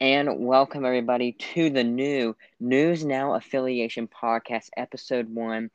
[0.00, 5.70] and welcome everybody to the new News Now Affiliation Podcast, Episode 1.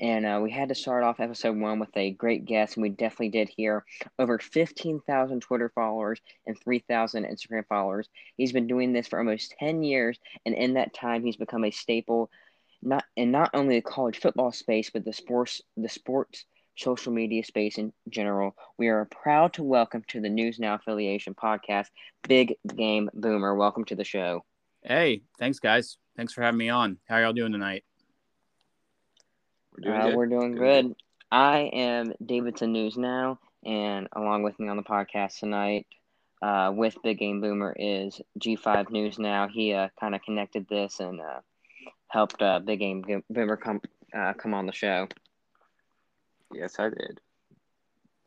[0.00, 2.88] And uh, we had to start off Episode 1 with a great guest, and we
[2.88, 3.84] definitely did here.
[4.18, 8.08] Over 15,000 Twitter followers and 3,000 Instagram followers.
[8.38, 11.70] He's been doing this for almost 10 years, and in that time, he's become a
[11.70, 12.30] staple
[12.80, 17.44] not in not only the college football space, but the sports, the sports social media
[17.44, 18.54] space in general.
[18.78, 21.86] We are proud to welcome to the News Now affiliation podcast,
[22.28, 23.54] Big Game Boomer.
[23.54, 24.44] Welcome to the show.
[24.82, 25.96] Hey, thanks guys.
[26.16, 26.98] Thanks for having me on.
[27.08, 27.84] How are y'all doing tonight?
[29.72, 30.94] We're doing, uh, we're doing good.
[31.30, 35.86] I am Davidson News Now, and along with me on the podcast tonight
[36.42, 39.48] uh, with Big Game Boomer is G5 News Now.
[39.48, 41.40] He uh, kind of connected this and uh,
[42.08, 43.80] helped uh, Big Game Boomer come
[44.16, 45.08] uh, come on the show.
[46.56, 47.20] Yes, I did.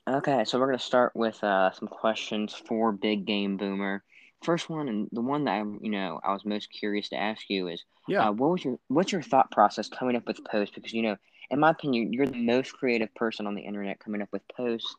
[0.08, 4.04] Okay, so we're gonna start with uh, some questions for Big Game Boomer.
[4.44, 7.50] First one, and the one that I, you know, I was most curious to ask
[7.50, 10.76] you is, yeah, uh, what was your what's your thought process coming up with posts?
[10.76, 11.18] Because you know,
[11.50, 14.96] in my opinion, you're the most creative person on the internet coming up with posts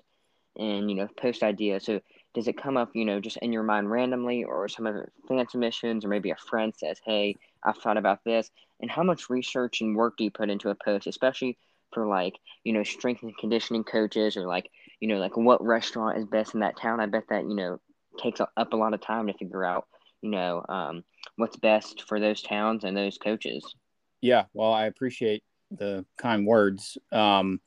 [0.56, 1.84] and you know post ideas.
[1.84, 2.00] So
[2.34, 5.12] does it come up, you know, just in your mind randomly, or some of it
[5.28, 8.50] fan submissions, or maybe a friend says, "Hey, I've thought about this,"
[8.81, 11.56] and how much research and work do you put into a post, especially
[11.92, 16.19] for like you know strength and conditioning coaches or like you know like what restaurant
[16.19, 17.00] is best in that town.
[17.00, 17.80] I bet that you know
[18.20, 19.86] takes up a lot of time to figure out
[20.22, 21.05] you know um,
[21.36, 23.74] what's best for those towns and those coaches.
[24.20, 26.98] Yeah well i appreciate the kind words.
[27.12, 27.60] Um,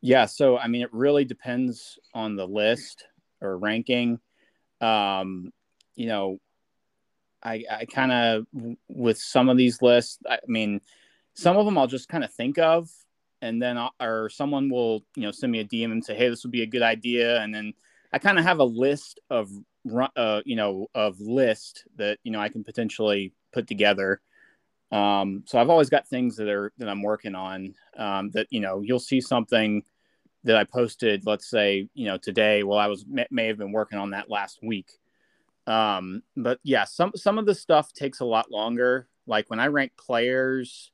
[0.00, 3.04] yeah so i mean it really depends on the list
[3.40, 4.20] or ranking.
[4.80, 5.52] Um,
[5.96, 6.38] you know
[7.42, 8.46] i i kind of
[8.88, 10.80] with some of these lists i mean
[11.34, 12.88] some of them i'll just kind of think of
[13.42, 16.28] and then I'll, or someone will you know send me a DM and say, hey,
[16.28, 17.74] this would be a good idea, and then
[18.12, 19.50] I kind of have a list of
[20.16, 24.20] uh, you know of list that you know I can potentially put together.
[24.92, 28.60] Um, so I've always got things that are that I'm working on um, that you
[28.60, 29.82] know you'll see something
[30.44, 32.62] that I posted, let's say you know today.
[32.62, 34.92] Well, I was may, may have been working on that last week.
[35.66, 39.08] Um, but yeah, some some of the stuff takes a lot longer.
[39.26, 40.92] Like when I rank players,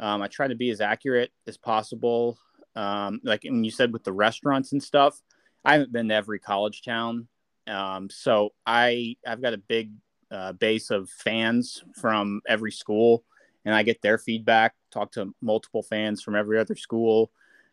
[0.00, 2.38] um, I try to be as accurate as possible.
[2.74, 5.20] Um, like when you said with the restaurants and stuff,
[5.64, 7.28] I haven't been to every college town,
[7.66, 9.92] um, so I I've got a big
[10.30, 13.24] uh, base of fans from every school,
[13.64, 14.74] and I get their feedback.
[14.90, 17.30] Talk to multiple fans from every other school,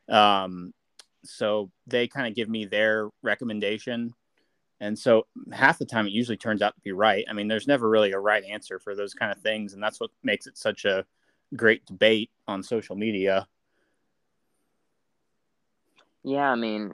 [0.10, 0.74] um,
[1.24, 4.14] so they kind of give me their recommendation.
[4.80, 7.26] And so half the time it usually turns out to be right.
[7.28, 10.00] I mean, there's never really a right answer for those kind of things, and that's
[10.00, 11.06] what makes it such a
[11.56, 13.48] great debate on social media.
[16.24, 16.94] Yeah, I mean,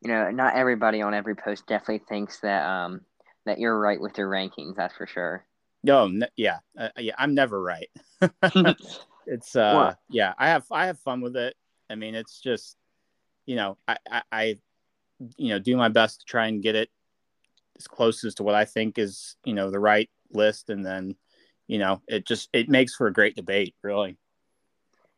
[0.00, 3.02] you know, not everybody on every post definitely thinks that um
[3.44, 4.76] that you're right with your rankings.
[4.76, 5.44] That's for sure.
[5.82, 7.88] No, yeah, uh, yeah, I'm never right.
[9.26, 11.54] it's uh, well, yeah, I have I have fun with it.
[11.90, 12.76] I mean, it's just,
[13.46, 14.56] you know, I, I, I,
[15.36, 16.90] you know, do my best to try and get it
[17.78, 21.16] as close as to what I think is, you know, the right list, and then
[21.68, 24.16] you know, it just it makes for a great debate, really.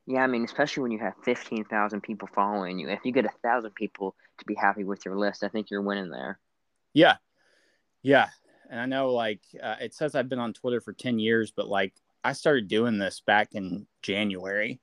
[0.07, 2.89] Yeah, I mean, especially when you have fifteen thousand people following you.
[2.89, 5.81] If you get a thousand people to be happy with your list, I think you're
[5.81, 6.39] winning there.
[6.93, 7.17] Yeah,
[8.03, 8.29] yeah,
[8.69, 11.69] and I know like uh, it says I've been on Twitter for ten years, but
[11.69, 11.95] like
[12.25, 14.81] I started doing this back in January,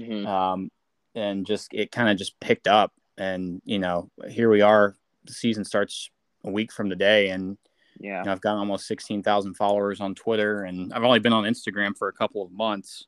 [0.00, 0.26] mm-hmm.
[0.26, 0.70] um,
[1.14, 4.96] and just it kind of just picked up, and you know, here we are.
[5.26, 6.10] The season starts
[6.42, 7.58] a week from today, and
[8.00, 8.18] yeah.
[8.18, 11.96] You know, I've got almost 16,000 followers on Twitter and I've only been on Instagram
[11.96, 13.06] for a couple of months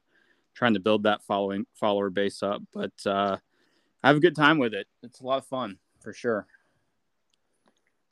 [0.54, 3.36] trying to build that following follower base up, but uh,
[4.02, 4.86] I have a good time with it.
[5.02, 6.46] It's a lot of fun for sure.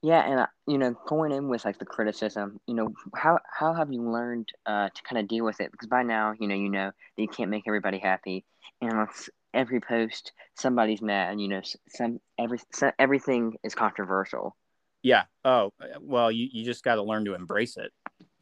[0.02, 3.72] Yeah, and uh, you know, going in with like the criticism, you know, how how
[3.72, 5.72] have you learned uh, to kind of deal with it?
[5.72, 8.44] Because by now, you know, you know that you can't make everybody happy,
[8.82, 9.08] and
[9.54, 11.30] every post somebody's mad.
[11.30, 14.54] And you know, some every some, everything is controversial.
[15.04, 15.24] Yeah.
[15.44, 15.70] Oh,
[16.00, 17.92] well, you, you just got to learn to embrace it.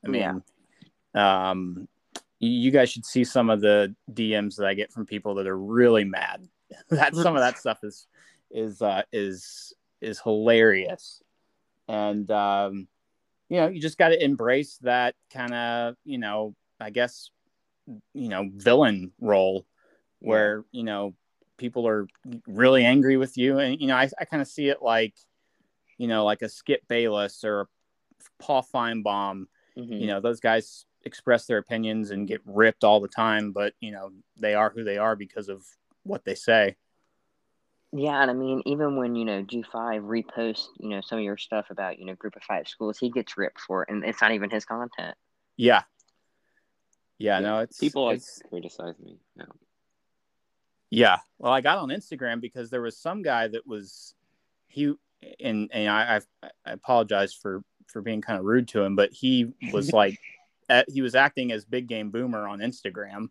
[0.04, 0.42] I mean,
[1.14, 1.50] yeah.
[1.50, 1.88] um,
[2.38, 5.58] you guys should see some of the DMs that I get from people that are
[5.58, 6.48] really mad.
[6.90, 8.06] that some of that stuff is
[8.50, 11.20] is uh, is is hilarious,
[11.88, 12.86] and um,
[13.48, 17.30] you know you just got to embrace that kind of you know I guess
[18.14, 19.66] you know villain role
[20.20, 21.14] where you know
[21.58, 22.06] people are
[22.46, 25.14] really angry with you, and you know I I kind of see it like
[26.02, 27.68] you know, like a Skip Bayless or
[28.40, 29.46] Paul Finebaum.
[29.78, 29.92] Mm-hmm.
[29.92, 33.92] You know, those guys express their opinions and get ripped all the time, but you
[33.92, 35.64] know, they are who they are because of
[36.02, 36.74] what they say.
[37.92, 41.24] Yeah, and I mean, even when you know G five reposts, you know, some of
[41.24, 44.04] your stuff about you know Group of Five schools, he gets ripped for it, and
[44.04, 45.14] it's not even his content.
[45.56, 45.82] Yeah,
[47.18, 49.20] yeah, no, it's people it's, like criticize me.
[49.36, 49.44] No.
[50.90, 54.14] Yeah, well, I got on Instagram because there was some guy that was
[54.66, 54.94] he
[55.40, 59.12] and and I I, I apologize for for being kind of rude to him, but
[59.12, 60.18] he was like
[60.88, 63.28] he was acting as Big Game Boomer on Instagram,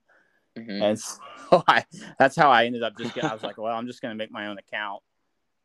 [0.57, 0.81] mm-hmm.
[0.81, 1.19] and so
[1.67, 1.85] I
[2.19, 4.31] that's how I ended up just getting, I was like, well, I'm just gonna make
[4.31, 5.01] my own account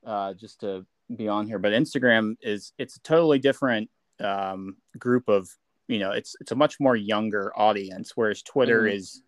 [0.04, 1.58] uh, just to be on here.
[1.58, 3.90] But Instagram is it's a totally different
[4.20, 5.48] um, group of
[5.88, 8.96] you know it's it's a much more younger audience, whereas Twitter mm-hmm.
[8.96, 9.22] is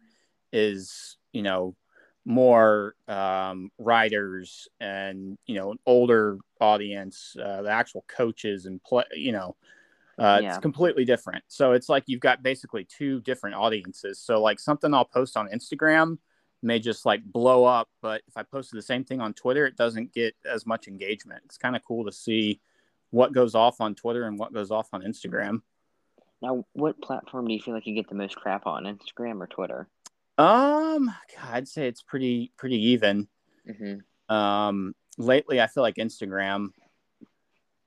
[0.53, 1.77] is you know
[2.29, 9.05] more um, writers and you know an older audience, uh, the actual coaches and play,
[9.15, 9.57] you know,
[10.19, 10.51] uh, yeah.
[10.51, 11.43] it's completely different.
[11.49, 14.21] So it's like you've got basically two different audiences.
[14.21, 16.19] So like something I'll post on Instagram
[16.63, 19.77] may just like blow up, but if I posted the same thing on Twitter, it
[19.77, 21.43] doesn't get as much engagement.
[21.47, 22.61] It's kind of cool to see
[23.09, 25.63] what goes off on Twitter and what goes off on Instagram.
[26.43, 29.47] Now, what platform do you feel like you get the most crap on, Instagram or
[29.47, 29.89] Twitter?
[30.38, 31.12] Um,
[31.43, 33.29] I'd say it's pretty pretty even.
[33.69, 34.35] Mm-hmm.
[34.35, 36.69] Um, lately, I feel like Instagram.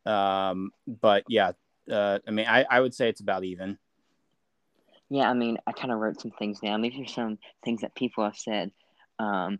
[0.05, 1.51] Um, but yeah,
[1.89, 3.77] uh, I mean, I, I would say it's about even.
[5.09, 6.81] Yeah, I mean, I kind of wrote some things down.
[6.81, 8.71] These are some things that people have said.
[9.19, 9.59] Um,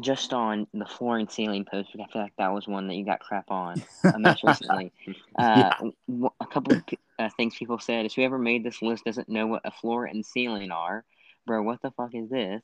[0.00, 3.04] just on the floor and ceiling post, I feel like that was one that you
[3.04, 4.92] got crap on uh, most recently.
[5.38, 5.72] Uh,
[6.08, 6.28] yeah.
[6.40, 6.82] A couple of
[7.18, 10.24] uh, things people said is whoever made this list doesn't know what a floor and
[10.24, 11.04] ceiling are.
[11.46, 12.62] Bro, what the fuck is this?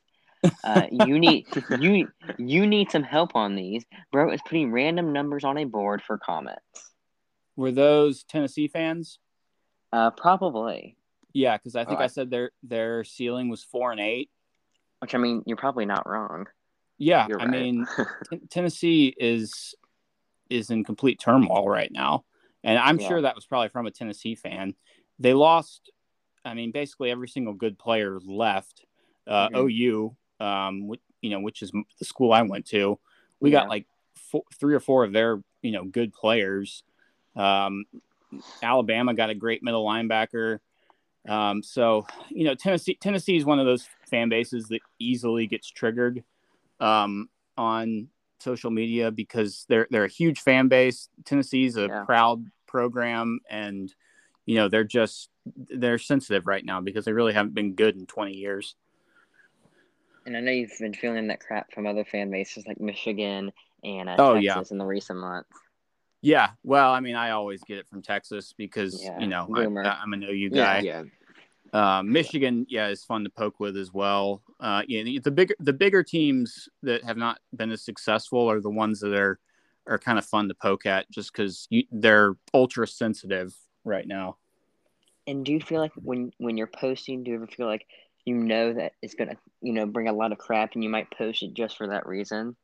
[0.62, 1.46] Uh, you need
[1.80, 2.08] you
[2.38, 3.84] you need some help on these.
[4.12, 6.62] Bro is putting random numbers on a board for comments.
[7.56, 9.18] Were those Tennessee fans?
[9.92, 10.96] Uh, probably.
[11.32, 14.30] Yeah, because I think oh, I said their their ceiling was four and eight.
[15.00, 16.46] Which I mean, you're probably not wrong.
[16.98, 17.86] Yeah, I mean,
[18.30, 19.74] t- Tennessee is
[20.50, 22.24] is in complete turmoil right now,
[22.64, 23.08] and I'm yeah.
[23.08, 24.74] sure that was probably from a Tennessee fan.
[25.18, 25.90] They lost.
[26.48, 28.84] I mean, basically every single good player left.
[29.26, 29.68] Uh, mm-hmm.
[29.68, 32.98] OU, um, you know, which is the school I went to,
[33.40, 33.60] we yeah.
[33.60, 36.82] got like four, three or four of their you know good players
[37.38, 37.84] um,
[38.62, 40.58] Alabama got a great middle linebacker.
[41.26, 45.70] Um, so you know Tennessee Tennessee is one of those fan bases that easily gets
[45.70, 46.24] triggered
[46.80, 48.08] um, on
[48.40, 51.08] social media because they're they're a huge fan base.
[51.24, 52.04] Tennessee's a yeah.
[52.04, 53.94] proud program, and
[54.48, 58.06] you know they're just they're sensitive right now because they really haven't been good in
[58.06, 58.74] 20 years.
[60.24, 63.52] And I know you've been feeling that crap from other fan bases like Michigan
[63.84, 64.74] and uh, oh, Texas yeah.
[64.74, 65.50] in the recent months.
[66.22, 69.64] Yeah, well, I mean, I always get it from Texas because yeah, you know I,
[69.64, 70.78] am an OU guy.
[70.78, 71.02] Yeah,
[71.72, 71.98] yeah.
[71.98, 74.42] Uh, Michigan, yeah, is fun to poke with as well.
[74.60, 78.70] Uh, yeah, the bigger the bigger teams that have not been as successful are the
[78.70, 79.38] ones that are
[79.86, 83.54] are kind of fun to poke at, just because they're ultra sensitive
[83.88, 84.36] right now.
[85.26, 87.86] And do you feel like when when you're posting, do you ever feel like
[88.24, 91.10] you know that it's gonna you know bring a lot of crap, and you might
[91.10, 92.56] post it just for that reason?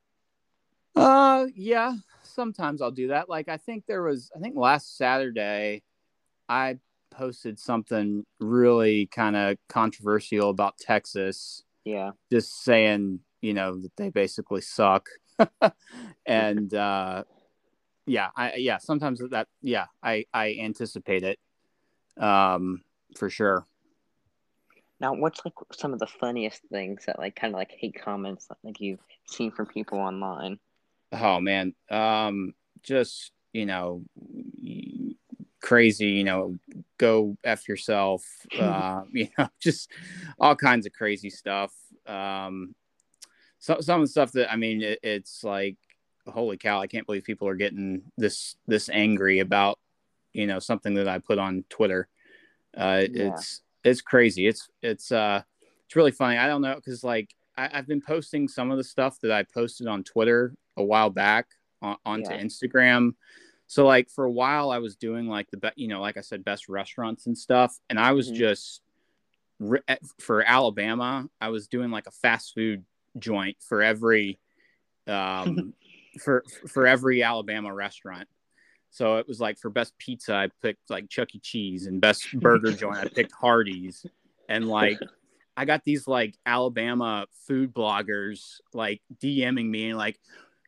[0.97, 3.29] Uh, yeah, sometimes I'll do that.
[3.29, 5.83] Like I think there was, I think last Saturday,
[6.49, 6.79] I
[7.11, 11.65] posted something really kind of controversial about Texas.
[11.85, 12.13] Yeah.
[12.31, 15.09] Just saying, you know, that they basically suck.
[16.27, 17.25] and uh
[18.07, 21.39] yeah, I yeah, sometimes that yeah, I I anticipate it.
[22.23, 22.83] Um
[23.17, 23.67] for sure.
[25.01, 28.47] Now, what's like some of the funniest things that like kind of like hate comments
[28.47, 30.59] that like you've seen from people online?
[31.15, 34.03] oh man um just you know
[35.61, 36.59] crazy you know
[36.99, 38.25] go f yourself
[38.61, 39.91] uh you know just
[40.39, 41.73] all kinds of crazy stuff
[42.07, 42.75] um
[43.59, 45.77] so, some of the stuff that i mean it, it's like
[46.31, 49.79] holy cow i can't believe people are getting this this angry about
[50.33, 52.09] you know something that i put on twitter
[52.77, 53.33] uh yeah.
[53.33, 55.43] it's it's crazy it's it's uh
[55.87, 58.85] it's really funny i don't know because like I, have been posting some of the
[58.85, 61.47] stuff that I posted on Twitter a while back
[61.83, 62.43] on, onto yeah.
[62.43, 63.15] Instagram.
[63.67, 66.21] So like for a while, I was doing like the best, you know, like I
[66.21, 68.37] said, best restaurants and stuff, and I was mm-hmm.
[68.37, 68.81] just
[70.19, 72.85] for Alabama, I was doing like a fast food
[73.19, 74.39] joint for every
[75.07, 75.75] um
[76.23, 78.29] for for every Alabama restaurant.
[78.91, 81.41] So it was like for best pizza, I picked like Chuck E.
[81.41, 84.07] Cheese, and best burger joint, I picked Hardee's,
[84.49, 84.99] and like
[85.57, 90.19] I got these like Alabama food bloggers like DMing me and like,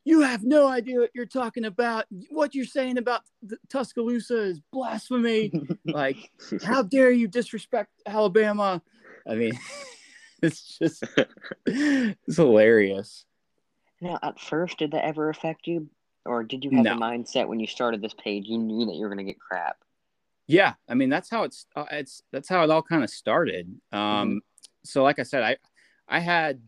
[0.05, 2.07] you have no idea what you're talking about.
[2.31, 3.23] What you're saying about
[3.69, 5.53] Tuscaloosa is blasphemy.
[5.85, 6.31] like,
[6.63, 8.81] how dare you disrespect Alabama?
[9.29, 9.59] I mean,
[10.43, 11.03] it's just
[11.67, 13.25] it's hilarious.
[14.01, 15.89] Now, at first, did that ever affect you,
[16.25, 16.95] or did you have no.
[16.95, 19.41] the mindset when you started this page you knew that you were going to get
[19.41, 19.77] crap?
[20.47, 23.69] Yeah, I mean that's how it's uh, it's that's how it all kind of started.
[23.91, 24.39] Um, mm-hmm.
[24.85, 25.57] So, like I said, I
[26.09, 26.61] I had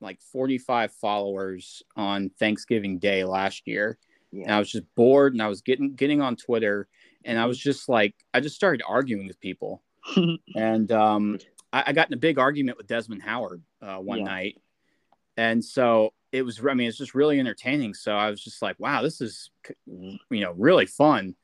[0.00, 3.98] like 45 followers on Thanksgiving Day last year.
[4.30, 4.44] Yeah.
[4.44, 6.88] And I was just bored and I was getting getting on Twitter
[7.24, 7.70] and I was mm-hmm.
[7.70, 9.82] just like I just started arguing with people.
[10.54, 11.38] and um,
[11.72, 14.24] I, I, got in a big argument with Desmond Howard uh, one yeah.
[14.24, 14.60] night.
[15.38, 17.94] And so it was I mean it's just really entertaining.
[17.94, 19.50] So I was just like, wow, this is
[19.86, 21.36] you know really fun.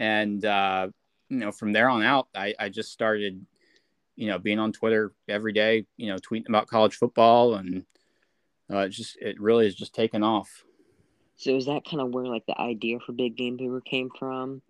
[0.00, 0.88] And uh,
[1.28, 3.46] you know from there on out I, I just started
[4.16, 7.84] you know being on Twitter every day, you know tweeting about college football and
[8.68, 10.64] uh, it just it really is just taken off.
[11.36, 14.60] So is that kind of where like the idea for Big Game Boomer came from?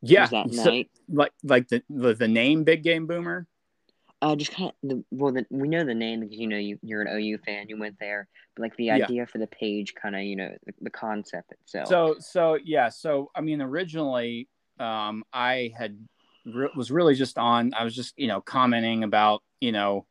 [0.00, 3.46] Yeah, that so, night, like like the, the, the name Big Game Boomer.
[4.22, 6.78] Uh, just kind of the well, the, we know the name because you know you
[6.82, 9.24] you're an OU fan, you went there, but like the idea yeah.
[9.26, 11.88] for the page, kind of you know the, the, concept itself.
[11.88, 14.48] So so yeah, so I mean originally,
[14.80, 15.98] um, I had
[16.46, 17.74] re- was really just on.
[17.74, 20.06] I was just you know commenting about you know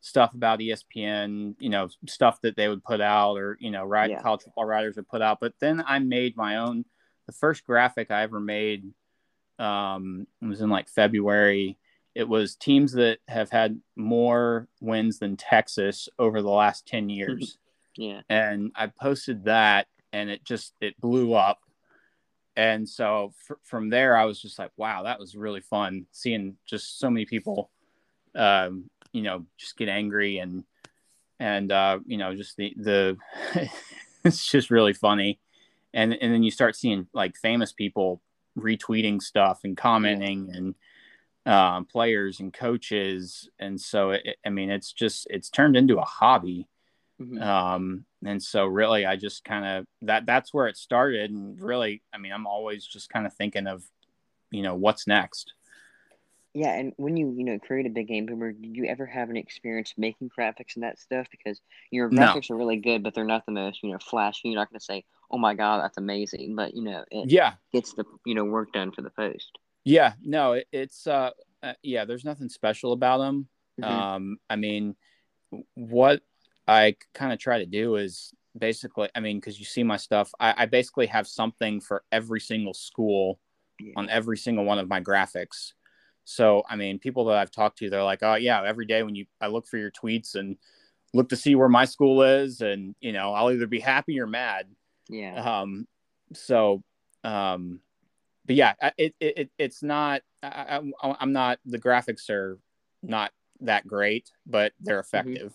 [0.00, 4.10] stuff about ESPN, you know, stuff that they would put out or, you know, write,
[4.10, 4.22] yeah.
[4.22, 5.38] college football writers would put out.
[5.40, 6.84] But then I made my own.
[7.26, 8.84] The first graphic I ever made
[9.58, 11.76] um, was in like February.
[12.18, 17.58] It was teams that have had more wins than Texas over the last 10 years.
[17.96, 18.20] yeah.
[18.28, 21.60] And I posted that and it just, it blew up.
[22.56, 26.56] And so f- from there, I was just like, wow, that was really fun seeing
[26.66, 27.70] just so many people
[28.34, 30.64] um, you know just get angry and
[31.40, 33.16] and uh, you know just the the
[34.24, 35.38] it's just really funny
[35.94, 38.20] and and then you start seeing like famous people
[38.58, 40.74] retweeting stuff and commenting and
[41.48, 46.04] um, players and coaches and so it, i mean it's just it's turned into a
[46.04, 46.68] hobby
[47.20, 47.42] mm-hmm.
[47.42, 52.02] um, and so really i just kind of that that's where it started and really
[52.12, 53.82] i mean i'm always just kind of thinking of
[54.50, 55.54] you know what's next
[56.54, 59.30] yeah, and when you you know create a big game boomer, did you ever have
[59.30, 61.28] an experience making graphics and that stuff?
[61.30, 62.56] Because your graphics no.
[62.56, 64.48] are really good, but they're not the most you know flashy.
[64.48, 67.52] You're not going to say, "Oh my god, that's amazing," but you know it yeah
[67.72, 69.56] gets the you know work done for the post.
[69.88, 71.30] Yeah, no, it, it's uh,
[71.62, 73.48] uh, yeah, there's nothing special about them.
[73.80, 73.90] Mm-hmm.
[73.90, 74.96] Um, I mean,
[75.74, 76.20] what
[76.66, 80.30] I kind of try to do is basically, I mean, because you see my stuff,
[80.38, 83.40] I, I, basically have something for every single school
[83.80, 83.94] yeah.
[83.96, 85.72] on every single one of my graphics.
[86.24, 89.14] So, I mean, people that I've talked to, they're like, oh, yeah, every day when
[89.14, 90.58] you, I look for your tweets and
[91.14, 94.26] look to see where my school is, and, you know, I'll either be happy or
[94.26, 94.66] mad.
[95.08, 95.60] Yeah.
[95.60, 95.86] Um,
[96.34, 96.82] so,
[97.24, 97.80] um,
[98.48, 102.58] but yeah, it, it, it's not, I, I, I'm not, the graphics are
[103.02, 105.16] not that great, but they're mm-hmm.
[105.16, 105.52] effective.
[105.52, 105.54] Mm-hmm.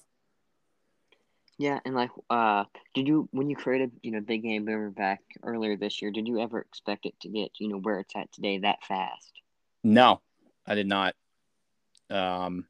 [1.58, 5.22] Yeah, and like, uh, did you when you created, you know, Big Game Boomer back
[5.44, 8.32] earlier this year, did you ever expect it to get, you know, where it's at
[8.32, 9.32] today that fast?
[9.84, 10.22] No,
[10.66, 11.16] I did not.
[12.10, 12.66] Um,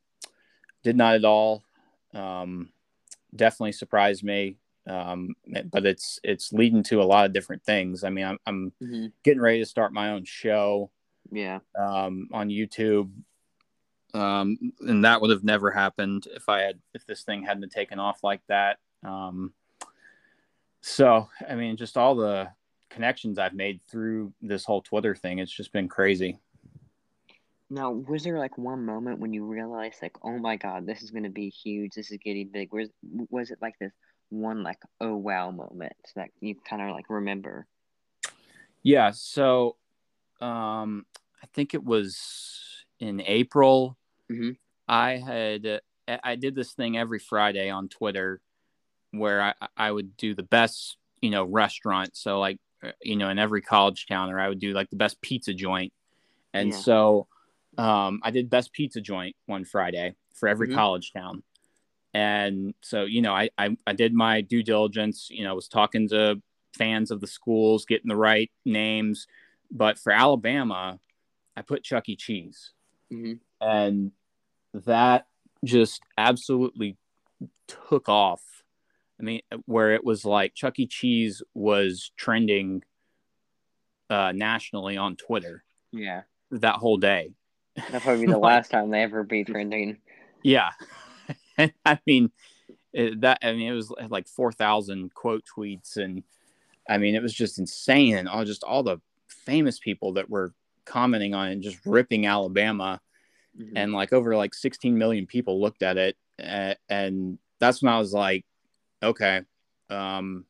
[0.84, 1.64] did not at all.
[2.14, 2.72] Um,
[3.36, 4.58] definitely surprised me.
[4.88, 5.36] Um,
[5.72, 8.04] but it's it's leading to a lot of different things.
[8.04, 9.06] I mean, I'm, I'm mm-hmm.
[9.24, 10.92] getting ready to start my own show.
[11.32, 11.60] Yeah.
[11.78, 13.12] Um, on YouTube.
[14.14, 18.00] Um, and that would have never happened if I had if this thing hadn't taken
[18.00, 18.78] off like that.
[19.04, 19.54] Um,
[20.82, 22.50] so I mean, just all the
[22.90, 26.40] connections I've made through this whole Twitter thing, it's just been crazy.
[27.70, 31.10] Now, was there like one moment when you realized, like, oh my god, this is
[31.10, 31.94] gonna be huge.
[31.96, 32.72] This is getting big.
[32.72, 32.90] Was
[33.32, 33.94] was it like this
[34.34, 37.68] one like oh wow moment that you kind of like remember?
[38.82, 39.12] Yeah.
[39.14, 39.78] So,
[40.42, 41.06] um,
[41.42, 43.98] I think it was in April.
[44.32, 44.52] Mm-hmm.
[44.88, 48.42] I had I did this thing every Friday on Twitter
[49.12, 52.18] where I I would do the best you know restaurant.
[52.18, 54.96] So like uh, you know in every college town, or I would do like the
[54.96, 55.94] best pizza joint.
[56.54, 56.78] And yeah.
[56.78, 57.28] so
[57.78, 60.78] um, I did best pizza joint one Friday for every mm-hmm.
[60.78, 61.44] college town.
[62.14, 66.08] And so, you know, I, I, I did my due diligence, you know, was talking
[66.10, 66.42] to
[66.78, 69.28] fans of the schools, getting the right names.
[69.72, 71.00] But for Alabama,
[71.58, 72.16] I put Chuck E.
[72.16, 72.72] Cheese.
[73.12, 73.34] Mm-hmm.
[73.68, 74.12] And
[74.74, 75.26] that
[75.64, 76.98] just absolutely
[77.68, 78.42] took off.
[79.20, 80.86] I mean, where it was like Chuck E.
[80.86, 82.84] Cheese was trending
[84.10, 85.64] uh, nationally on Twitter.
[85.92, 86.24] Yeah.
[86.52, 87.32] That whole day.
[87.76, 89.98] That'll probably be the last time they ever be trending.
[90.44, 90.72] Yeah,
[91.86, 92.32] I mean
[92.94, 93.40] it, that.
[93.42, 96.24] I mean, it was like four thousand quote tweets, and
[96.88, 100.54] I mean, it was just insane, and all just all the famous people that were
[100.86, 103.02] commenting on it, and just ripping Alabama,
[103.60, 103.76] mm-hmm.
[103.76, 107.98] and like over like sixteen million people looked at it, and, and that's when I
[107.98, 108.46] was like,
[109.02, 109.42] okay,
[109.90, 110.46] um,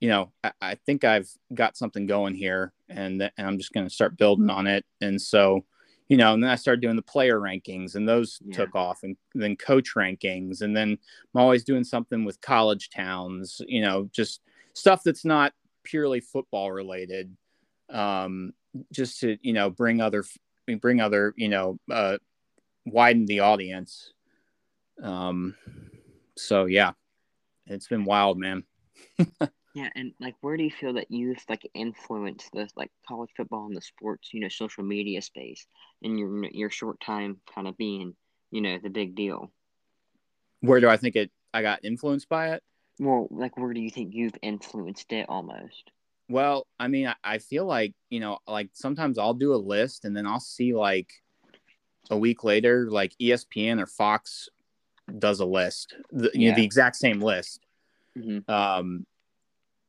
[0.00, 3.86] you know, I, I, think I've got something going here, and, and I'm just going
[3.86, 4.84] to start building on it.
[5.00, 5.64] And so,
[6.08, 8.56] you know, and then I started doing the player rankings, and those yeah.
[8.56, 10.98] took off, and then coach rankings, and then
[11.34, 14.40] I'm always doing something with college towns, you know, just
[14.74, 17.34] stuff that's not purely football related,
[17.90, 18.52] um,
[18.92, 20.24] just to you know bring other
[20.80, 22.18] bring other you know uh,
[22.84, 24.12] widen the audience.
[25.02, 25.54] Um,
[26.36, 26.92] so yeah,
[27.66, 28.64] it's been wild, man.
[29.74, 33.66] yeah, and like, where do you feel that youth like influence the like college football
[33.66, 35.66] and the sports, you know, social media space
[36.00, 38.14] in your your short time, kind of being,
[38.52, 39.50] you know, the big deal?
[40.60, 41.32] Where do I think it?
[41.52, 42.62] I got influenced by it.
[43.00, 45.90] Well, like, where do you think you've influenced it almost?
[46.28, 50.16] Well, I mean, I feel like you know, like sometimes I'll do a list and
[50.16, 51.10] then I'll see like
[52.10, 54.48] a week later, like ESPN or Fox
[55.18, 57.60] does a list, the, you know, the exact same list.
[58.16, 58.48] Mm-hmm.
[58.48, 59.04] Um,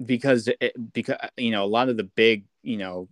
[0.04, 3.08] because it, because you know a lot of the big you know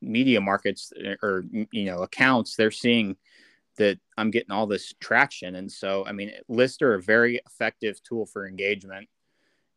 [0.00, 0.92] media markets
[1.22, 3.16] or you know accounts they're seeing
[3.76, 8.02] that I'm getting all this traction, and so I mean lists are a very effective
[8.02, 9.08] tool for engagement,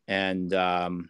[0.07, 1.09] and um,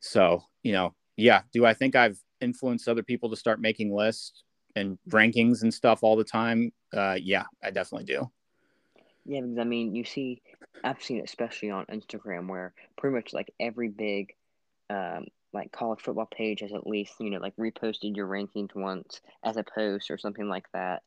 [0.00, 4.44] so you know yeah, do I think I've influenced other people to start making lists?
[4.76, 8.30] and rankings and stuff all the time, uh, yeah, I definitely do.
[9.24, 10.42] Yeah, because I mean, you see,
[10.84, 14.34] I've seen it especially on Instagram where pretty much like every big,
[14.90, 19.20] um, like college football page has at least you know like reposted your rankings once
[19.44, 21.02] as a post or something like that,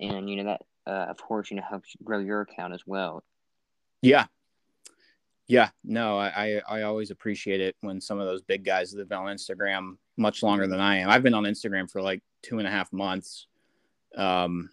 [0.00, 3.22] and you know that uh, of course you know helps grow your account as well.
[4.02, 4.26] Yeah,
[5.46, 9.12] yeah, no, I, I always appreciate it when some of those big guys that live
[9.12, 11.10] on Instagram much longer than I am.
[11.10, 13.46] I've been on Instagram for like two and a half months.
[14.16, 14.70] Um,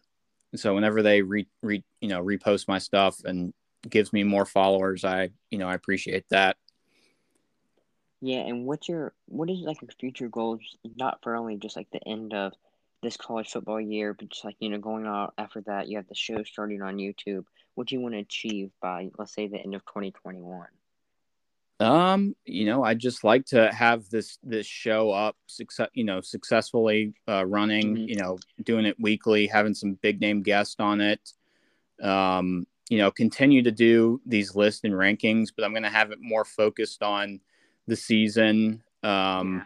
[0.55, 3.53] so whenever they re, re you know repost my stuff and
[3.89, 6.57] gives me more followers, I you know I appreciate that.
[8.21, 10.61] Yeah, and what's your what is like your future goals?
[10.95, 12.53] Not for only just like the end of
[13.01, 16.07] this college football year, but just like you know going on after that, you have
[16.07, 17.45] the show starting on YouTube.
[17.75, 20.67] What do you want to achieve by let's say the end of twenty twenty one?
[21.79, 26.21] Um, you know, I'd just like to have this this show up, success, you know,
[26.21, 27.95] successfully uh, running.
[27.95, 28.07] Mm-hmm.
[28.07, 31.27] You know, doing it weekly, having some big name guests on it.
[32.03, 36.11] Um, you know, continue to do these lists and rankings, but I'm going to have
[36.11, 37.39] it more focused on
[37.87, 38.83] the season.
[39.03, 39.65] Um.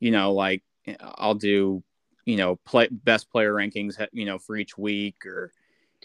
[0.00, 0.64] You know, like
[1.00, 1.84] I'll do,
[2.24, 5.52] you know, play best player rankings, you know, for each week, or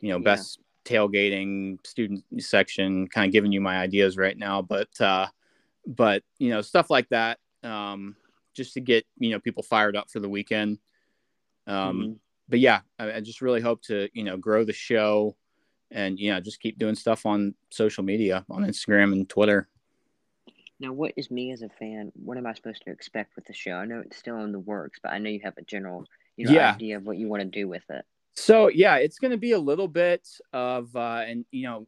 [0.01, 0.23] you know, yeah.
[0.23, 3.07] best tailgating student section.
[3.07, 4.89] Kind of giving you my ideas right now, but.
[5.01, 5.27] uh
[5.87, 8.15] but you know stuff like that um,
[8.53, 10.77] just to get you know people fired up for the weekend
[11.65, 12.13] um, mm-hmm.
[12.49, 15.35] but yeah I, I, just really hope to you know grow the show
[15.91, 19.67] and you know just keep doing stuff on social media on instagram and twitter
[20.79, 23.53] now what is me as a fan what am i supposed to expect with the
[23.53, 26.05] show i know it's still in the works but i know you have a general
[26.35, 26.73] you know yeah.
[26.73, 29.53] idea of what you want to do with it so yeah it's going to be
[29.53, 31.87] a little bit of uh, and you know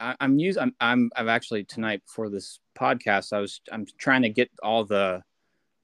[0.00, 0.62] I, am using.
[0.62, 1.10] I'm, I'm.
[1.14, 3.32] I've actually tonight before this podcast.
[3.32, 3.60] I was.
[3.70, 5.22] I'm trying to get all the,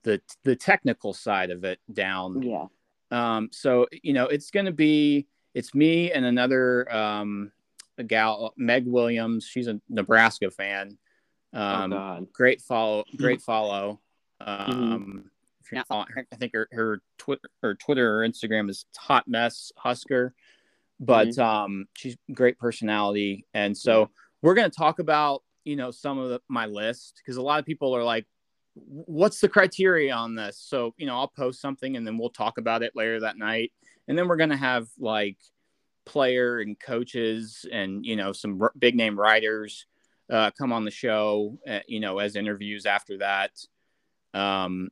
[0.03, 2.43] the the technical side of it down.
[2.43, 2.67] Yeah.
[3.11, 3.51] Um.
[3.53, 5.27] So you know, it's going to be.
[5.55, 7.53] It's me and another um,
[7.99, 9.45] a gal, Meg Williams.
[9.45, 10.99] She's a Nebraska fan.
[11.53, 12.33] Oh, um, oh God.
[12.33, 13.05] Great follow.
[13.17, 14.01] Great follow.
[14.43, 14.73] Mm-hmm.
[14.73, 15.01] Um.
[15.01, 15.29] Mm-hmm.
[16.33, 20.35] I think her her Twitter her Twitter or Instagram is Hot Mess Husker
[21.01, 21.43] but mm-hmm.
[21.43, 24.07] um, she's great personality, and so yeah.
[24.43, 27.59] we're going to talk about you know some of the, my list because a lot
[27.59, 28.27] of people are like,
[28.75, 32.59] "What's the criteria on this?" So you know, I'll post something and then we'll talk
[32.59, 33.73] about it later that night,
[34.09, 35.39] and then we're going to have like
[36.07, 39.87] player and coaches and you know some r- big name writers
[40.31, 43.51] uh, come on the show, uh, you know, as interviews after that.
[44.33, 44.89] Um,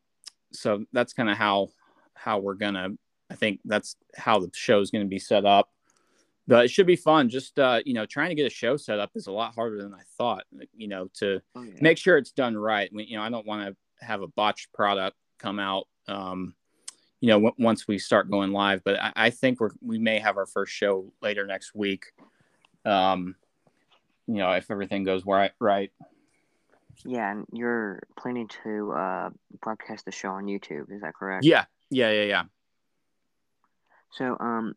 [0.53, 1.69] so that's kind of how
[2.15, 2.91] how we're gonna.
[3.31, 5.71] I think that's how the show is going to be set up
[6.47, 7.29] but it should be fun.
[7.29, 9.81] Just uh, you know, trying to get a show set up is a lot harder
[9.83, 10.45] than I thought.
[10.75, 11.75] You know, to oh, yeah.
[11.81, 12.91] make sure it's done right.
[12.93, 15.87] You know, I don't want to have a botched product come out.
[16.09, 16.55] Um,
[17.23, 20.19] you know, w- once we start going live, but I, I, think we're we may
[20.19, 22.07] have our first show later next week.
[22.85, 23.37] Um,
[24.27, 25.93] you know, if everything goes right, right.
[27.05, 29.31] Yeah, and you're planning to uh,
[29.61, 30.91] broadcast the show on YouTube.
[30.91, 31.45] Is that correct?
[31.45, 32.43] Yeah, yeah, yeah, yeah.
[34.11, 34.75] So, um,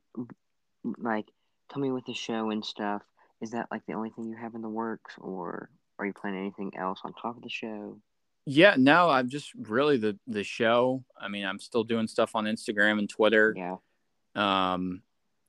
[1.00, 1.26] like
[1.72, 3.02] tell me with the show and stuff,
[3.42, 6.42] is that like the only thing you have in the works, or are you planning
[6.42, 7.98] anything else on top of the show?
[8.46, 11.04] Yeah, no, I'm just really the the show.
[11.20, 13.56] I mean, I'm still doing stuff on Instagram and Twitter.
[13.58, 13.78] Yeah.
[14.36, 15.02] Um,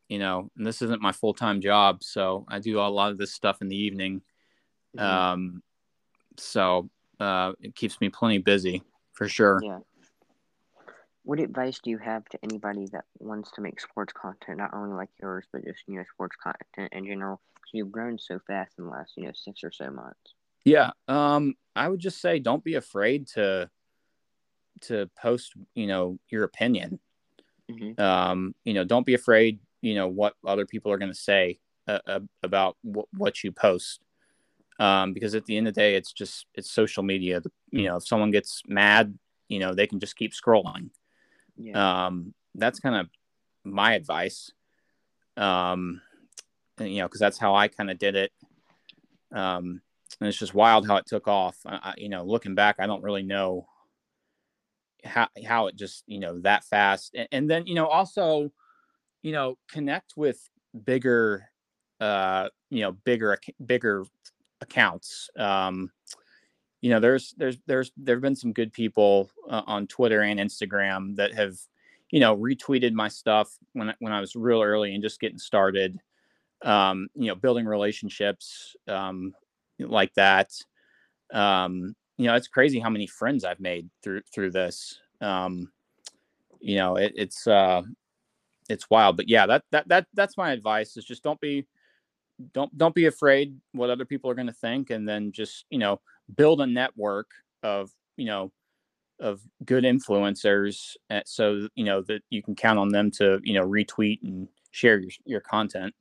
[0.09, 3.19] you know, and this isn't my full time job, so I do a lot of
[3.19, 4.23] this stuff in the evening.
[4.97, 5.05] Mm-hmm.
[5.05, 5.63] Um,
[6.39, 6.89] so
[7.21, 8.83] uh, it keeps me plenty busy
[9.13, 9.61] for sure.
[9.63, 9.81] Yeah.
[11.25, 14.95] What advice do you have to anybody that wants to make sports content, not only
[14.95, 17.41] like yours, but just you know sports content in general?
[17.67, 20.35] So you've grown so fast in the last you know six or so months.
[20.67, 23.71] Yeah, um, I would just say don't be afraid to
[24.83, 27.01] to post you know your opinion.
[27.71, 28.01] Mm-hmm.
[28.01, 29.61] Um, you know, don't be afraid.
[29.81, 33.53] You know what other people are going to say uh, uh, about w- what you
[33.53, 34.01] post
[34.79, 37.43] um, because at the end of the day, it's just it's social media.
[37.71, 40.91] You know, if someone gets mad, you know, they can just keep scrolling.
[41.57, 42.07] Yeah.
[42.07, 43.09] Um, that's kind of
[43.65, 44.53] my advice.
[45.37, 46.03] Um,
[46.79, 48.33] and, you know, because that's how I kind of did it.
[49.33, 49.81] Um,
[50.21, 51.57] and it's just wild how it took off.
[51.67, 53.67] I, you know, looking back, I don't really know
[55.05, 57.15] how how it just you know that fast.
[57.15, 58.51] And, and then you know also,
[59.23, 60.41] you know, connect with
[60.85, 61.49] bigger,
[62.01, 64.05] uh, you know, bigger bigger
[64.61, 65.31] accounts.
[65.39, 65.91] Um,
[66.81, 71.17] you know, there's there's there's there've been some good people uh, on Twitter and Instagram
[71.17, 71.57] that have,
[72.11, 76.01] you know, retweeted my stuff when when I was real early and just getting started.
[76.63, 79.35] Um, you know, building relationships um,
[79.79, 80.51] like that.
[81.33, 84.99] Um, you know, it's crazy how many friends I've made through through this.
[85.21, 85.71] Um,
[86.61, 87.83] you know, it, it's uh,
[88.69, 91.67] it's wild, but yeah, that that that that's my advice is just don't be
[92.53, 95.79] don't don't be afraid what other people are going to think and then just you
[95.79, 96.01] know
[96.37, 97.31] build a network
[97.63, 98.53] of you know
[99.21, 103.55] of good influencers eh, so you know that you can count on them to you
[103.55, 105.95] know retweet and share your, your content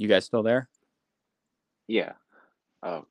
[0.00, 0.68] you guys still there
[1.86, 2.12] yeah
[2.82, 3.04] oh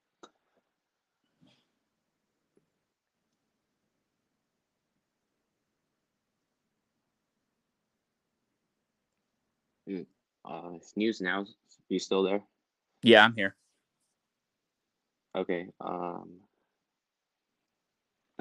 [10.45, 11.45] Uh, news now.
[11.89, 12.41] You still there?
[13.03, 13.55] Yeah, I'm here.
[15.35, 15.67] Okay.
[15.79, 16.39] Um.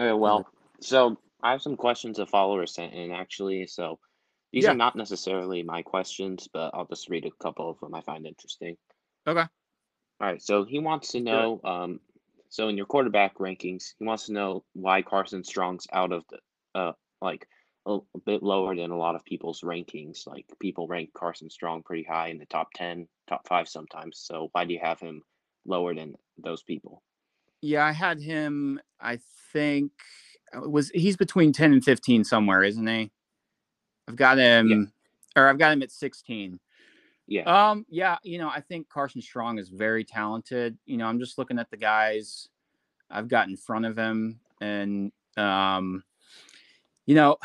[0.01, 0.13] Okay.
[0.13, 0.49] Well,
[0.81, 3.67] so I have some questions a follower sent in actually.
[3.67, 3.99] So
[4.53, 4.73] these yeah.
[4.73, 8.27] are not necessarily my questions, but I'll just read a couple of them I find
[8.27, 8.77] interesting.
[9.27, 9.41] Okay.
[9.41, 9.49] All
[10.21, 10.43] right.
[10.43, 11.61] So he wants to know.
[11.65, 12.01] Um.
[12.51, 16.39] So in your quarterback rankings, he wants to know why Carson Strong's out of the
[16.79, 17.47] uh like
[17.87, 20.27] a, a bit lower than a lot of people's rankings.
[20.27, 24.19] Like people rank Carson Strong pretty high in the top 10, top five sometimes.
[24.19, 25.23] So why do you have him
[25.67, 27.03] lower than those people?
[27.61, 29.19] Yeah, I had him, I
[29.53, 29.93] think
[30.57, 33.11] uh, was he's between 10 and 15 somewhere, isn't he?
[34.09, 34.69] I've got him
[35.37, 35.41] yeah.
[35.41, 36.59] or I've got him at 16.
[37.27, 37.43] Yeah.
[37.43, 40.79] Um, yeah, you know, I think Carson Strong is very talented.
[40.87, 42.49] You know, I'm just looking at the guys
[43.11, 46.03] I've got in front of him and um
[47.07, 47.39] you know,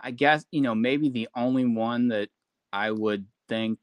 [0.00, 2.30] I guess, you know, maybe the only one that
[2.72, 3.78] I would think,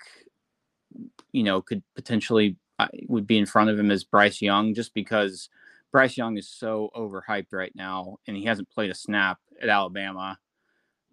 [1.32, 4.94] you know, could potentially uh, would be in front of him is Bryce Young, just
[4.94, 5.50] because
[5.94, 10.38] Bryce Young is so overhyped right now and he hasn't played a snap at Alabama.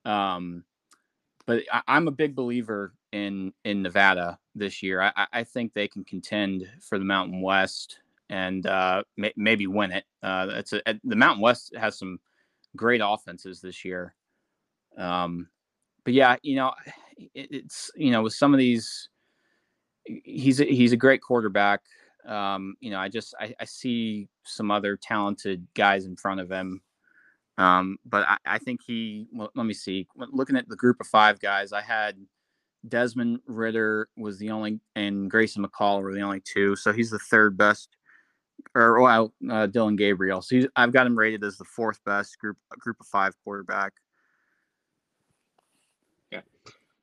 [0.04, 0.64] Um,
[1.46, 5.00] but I, am a big believer in in Nevada this year.
[5.02, 7.98] I, I think they can contend for the Mountain West
[8.30, 10.04] and uh, may, maybe win it.
[10.22, 12.18] Uh, it's a, the Mountain West has some
[12.76, 14.14] great offenses this year.
[14.96, 15.48] Um,
[16.04, 16.72] but yeah, you know,
[17.16, 19.08] it, it's you know with some of these,
[20.04, 21.80] he's a, he's a great quarterback.
[22.26, 26.50] Um, you know, I just I, I, see some other talented guys in front of
[26.50, 26.80] him.
[27.56, 29.28] Um, but I, I think he.
[29.32, 30.08] Well, let me see.
[30.16, 32.16] Looking at the group of five guys, I had
[32.88, 36.74] Desmond Ridder was the only, and Grayson McCall were the only two.
[36.76, 37.96] So he's the third best
[38.74, 40.42] or well, uh, Dillon Gabriel.
[40.42, 43.92] So I've got him rated as the fourth best group group of five quarterback.
[46.30, 46.40] Yeah,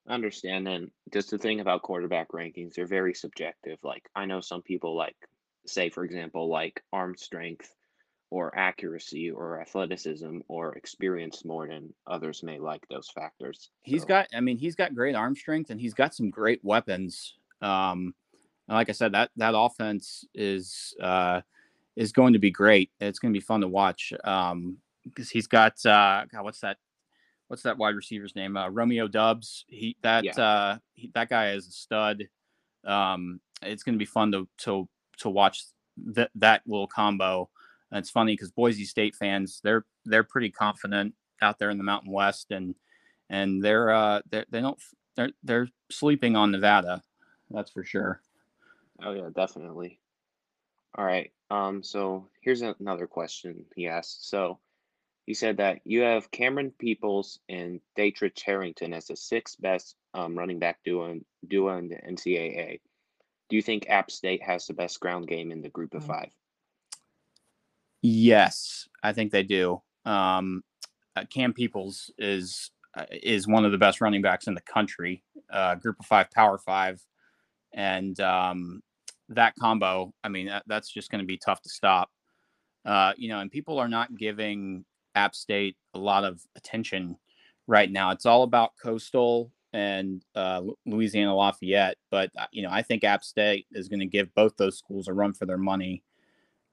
[0.08, 0.68] I understand.
[0.68, 3.80] And just the thing about quarterback rankings, they're very subjective.
[3.84, 5.16] Like I know some people like
[5.66, 7.74] say, for example, like arm strength
[8.32, 13.70] or accuracy or athleticism or experience more than others may like those factors.
[13.84, 14.08] He's so.
[14.08, 17.36] got, I mean, he's got great arm strength and he's got some great weapons.
[17.62, 18.16] Um,
[18.68, 21.42] like I said, that that offense is uh,
[21.98, 22.90] is going to be great.
[23.02, 26.78] It's going to be fun to watch um, because he's got uh, God, what's that?
[27.48, 28.56] What's that wide receiver's name?
[28.56, 29.66] Uh, Romeo Doubs.
[29.68, 30.42] He that yeah.
[30.42, 32.30] uh, he, that guy is a stud.
[32.86, 35.66] Um, it's going to be fun to to to watch
[35.98, 37.50] that that little combo.
[37.92, 41.84] And it's funny because Boise State fans they're they're pretty confident out there in the
[41.84, 42.76] Mountain West and
[43.30, 44.80] and they're uh they're, they don't
[45.16, 47.02] they're they're sleeping on Nevada.
[47.50, 48.22] That's for sure.
[49.04, 50.00] Oh yeah, definitely.
[50.98, 51.32] All right.
[51.50, 54.30] Um, so here's another question he asked.
[54.30, 54.60] So
[55.26, 60.38] He said that you have Camerun Peoples and Daetrich Harrington as the sixth best um,
[60.38, 62.80] running back duo in, duo in the NCAA.
[63.50, 66.08] Do you think App State has the best ground game in the group of mm.
[66.08, 66.32] five?
[68.02, 69.82] Yes, I think they do.
[70.06, 70.64] Um,
[71.16, 75.24] uh, Cam Peoples is uh, is one of the best running backs in the country.
[75.52, 77.02] Uh, group of five, Power Five,
[77.74, 78.82] and um,
[79.30, 80.14] that combo.
[80.24, 82.10] I mean, that, that's just going to be tough to stop.
[82.86, 84.84] Uh, you know, and people are not giving
[85.14, 87.18] App State a lot of attention
[87.68, 88.12] right now.
[88.12, 93.24] It's all about Coastal and uh, Louisiana Lafayette, but uh, you know, I think App
[93.24, 96.04] State is going to give both those schools a run for their money.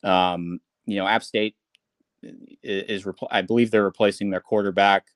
[0.03, 1.55] Um, you know, App State
[2.63, 5.07] is, I believe they're replacing their quarterback,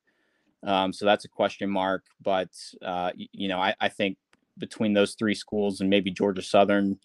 [0.62, 2.04] um, so that's a question mark.
[2.22, 2.50] But
[2.82, 4.18] uh, you know, I, I, think
[4.58, 6.98] between those three schools and maybe Georgia Southern,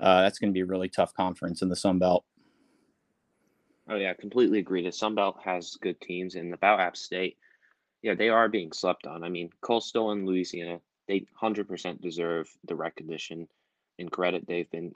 [0.00, 2.24] uh, that's going to be a really tough conference in the Sun Belt.
[3.88, 4.84] Oh yeah, completely agree.
[4.84, 7.36] The Sun Belt has good teams, and about App State,
[8.02, 9.24] yeah, they are being slept on.
[9.24, 13.48] I mean, Coastal and Louisiana, they hundred percent deserve the recognition
[13.98, 14.92] and credit they've been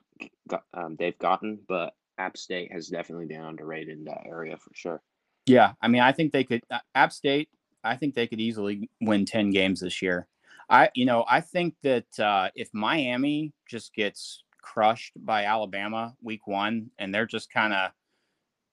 [0.73, 5.03] um, they've gotten, but App State has definitely been underrated in that area for sure.
[5.47, 7.49] Yeah, I mean, I think they could uh, App State.
[7.85, 10.27] I think they could easily win ten games this year.
[10.69, 16.47] I, you know, I think that uh, if Miami just gets crushed by Alabama week
[16.49, 17.93] one, and they're just kind of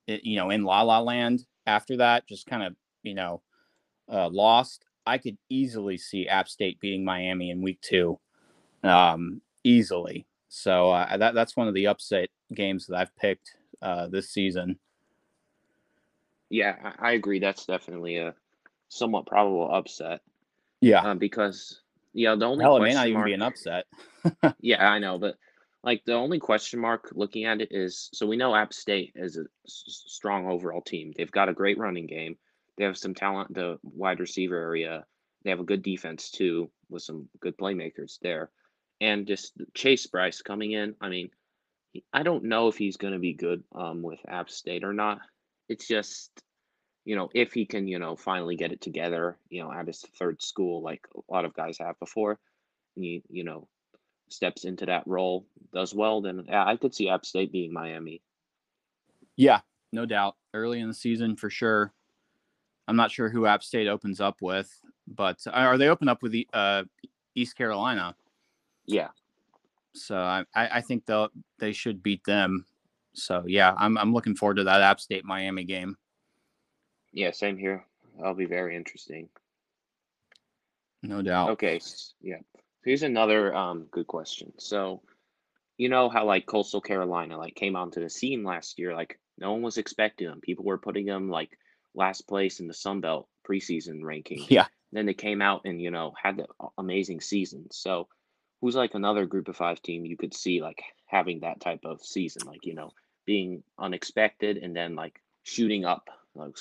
[0.08, 3.42] you know, in La La Land after that, just kind of, you know,
[4.12, 4.86] uh, lost.
[5.06, 8.20] I could easily see App State beating Miami in week two,
[8.84, 10.26] um, easily.
[10.56, 14.78] So uh, that that's one of the upset games that I've picked uh, this season.
[16.52, 17.40] Yeah, I agree.
[17.40, 18.36] That's definitely a
[18.88, 20.22] somewhat probable upset.
[20.80, 21.82] Yeah, um, because
[22.14, 23.86] yeah, the only hell, it may not even mark, be an upset.
[24.60, 25.38] yeah, I know, but
[25.84, 29.38] like the only question mark looking at it is so we know App State is
[29.38, 31.14] a strong overall team.
[31.18, 32.38] They've got a great running game.
[32.78, 35.04] They have some talent the wide receiver area.
[35.44, 38.52] They have a good defense too with some good playmakers there.
[39.04, 41.30] And just Chase Brice coming in, I mean,
[42.14, 45.20] I don't know if he's going to be good um, with App State or not.
[45.68, 46.32] It's just,
[47.04, 50.06] you know, if he can, you know, finally get it together, you know, at his
[50.18, 52.40] third school like a lot of guys have before,
[52.96, 53.68] you, you know,
[54.30, 58.22] steps into that role, does well, then I could see App State being Miami.
[59.36, 59.60] Yeah,
[59.92, 60.38] no doubt.
[60.54, 61.92] Early in the season for sure.
[62.88, 66.24] I'm not sure who App State opens up with, but uh, are they open up
[66.24, 66.84] with the, uh,
[67.36, 68.16] East Carolina?
[68.86, 69.10] Yeah.
[69.96, 72.66] So I, I think they'll they should beat them.
[73.14, 75.98] So yeah, I'm I'm looking forward to that App State Miami game.
[77.12, 77.86] Yeah, same here.
[78.18, 79.30] That'll be very interesting.
[81.04, 81.52] No doubt.
[81.52, 81.80] Okay.
[82.22, 82.40] Yeah.
[82.84, 84.54] Here's another um, good question.
[84.58, 85.02] So,
[85.78, 89.52] you know how like Coastal Carolina like came onto the scene last year, like no
[89.52, 90.42] one was expecting them.
[90.42, 91.58] People were putting them like
[91.94, 94.46] last place in the Sun Belt preseason ranking.
[94.50, 94.66] Yeah.
[94.92, 96.46] Then they came out and you know had the
[96.78, 97.68] amazing season.
[97.72, 98.08] So,
[98.64, 102.02] who's like another Group of Five team you could see like having that type of
[102.02, 102.92] season, like you know
[103.26, 106.56] being unexpected and then like shooting up, like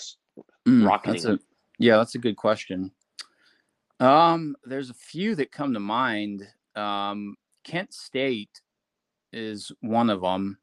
[0.67, 1.23] mm, rocketing.
[1.23, 1.45] That's a,
[1.79, 2.91] yeah, that's a good question.
[4.01, 6.45] Um, there's a few that come to mind.
[6.75, 8.61] Um, Kent State
[9.33, 10.59] is one of them.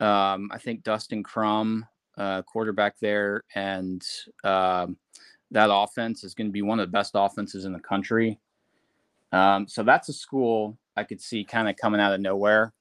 [0.00, 1.84] Um, I think Dustin Crum,
[2.16, 4.02] uh, quarterback there, and
[4.44, 4.96] um,
[5.50, 8.40] that offense is going to be one of the best offenses in the country.
[9.32, 12.72] Um, so that's a school I could see kind of coming out of nowhere.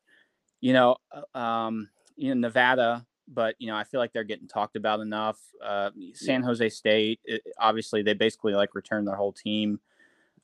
[0.61, 4.47] You know, uh, um, you know Nevada but you know I feel like they're getting
[4.47, 5.37] talked about enough.
[5.63, 9.79] Uh, San Jose State, it, obviously, they basically like returned their whole team.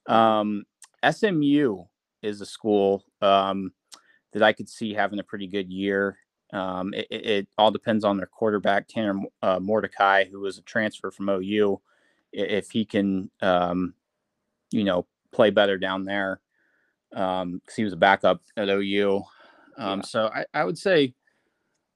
[0.07, 0.65] Um,
[1.09, 1.83] SMU
[2.21, 3.71] is a school um,
[4.33, 6.17] that I could see having a pretty good year.
[6.51, 11.09] Um, it, it, all depends on their quarterback Tanner uh, Mordecai, who was a transfer
[11.09, 11.81] from OU.
[12.31, 13.95] If he can, um,
[14.71, 16.39] you know, play better down there,
[17.09, 19.23] because um, he was a backup at OU.
[19.77, 20.05] Um, yeah.
[20.05, 21.13] So I, I would say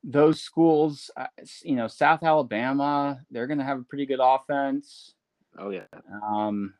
[0.04, 1.28] those schools, uh,
[1.64, 5.14] you know, South Alabama, they're going to have a pretty good offense.
[5.58, 5.86] Oh yeah.
[6.26, 6.74] Um,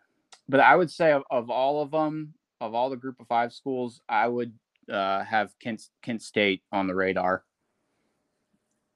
[0.48, 3.54] but I would say of, of all of them, of all the Group of Five
[3.54, 4.54] schools, I would
[4.92, 7.44] uh, have Kent Kent State on the radar.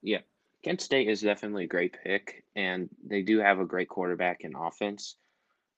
[0.02, 0.19] Yeah,
[0.63, 4.56] Kent State is definitely a great pick, and they do have a great quarterback and
[4.58, 5.15] offense.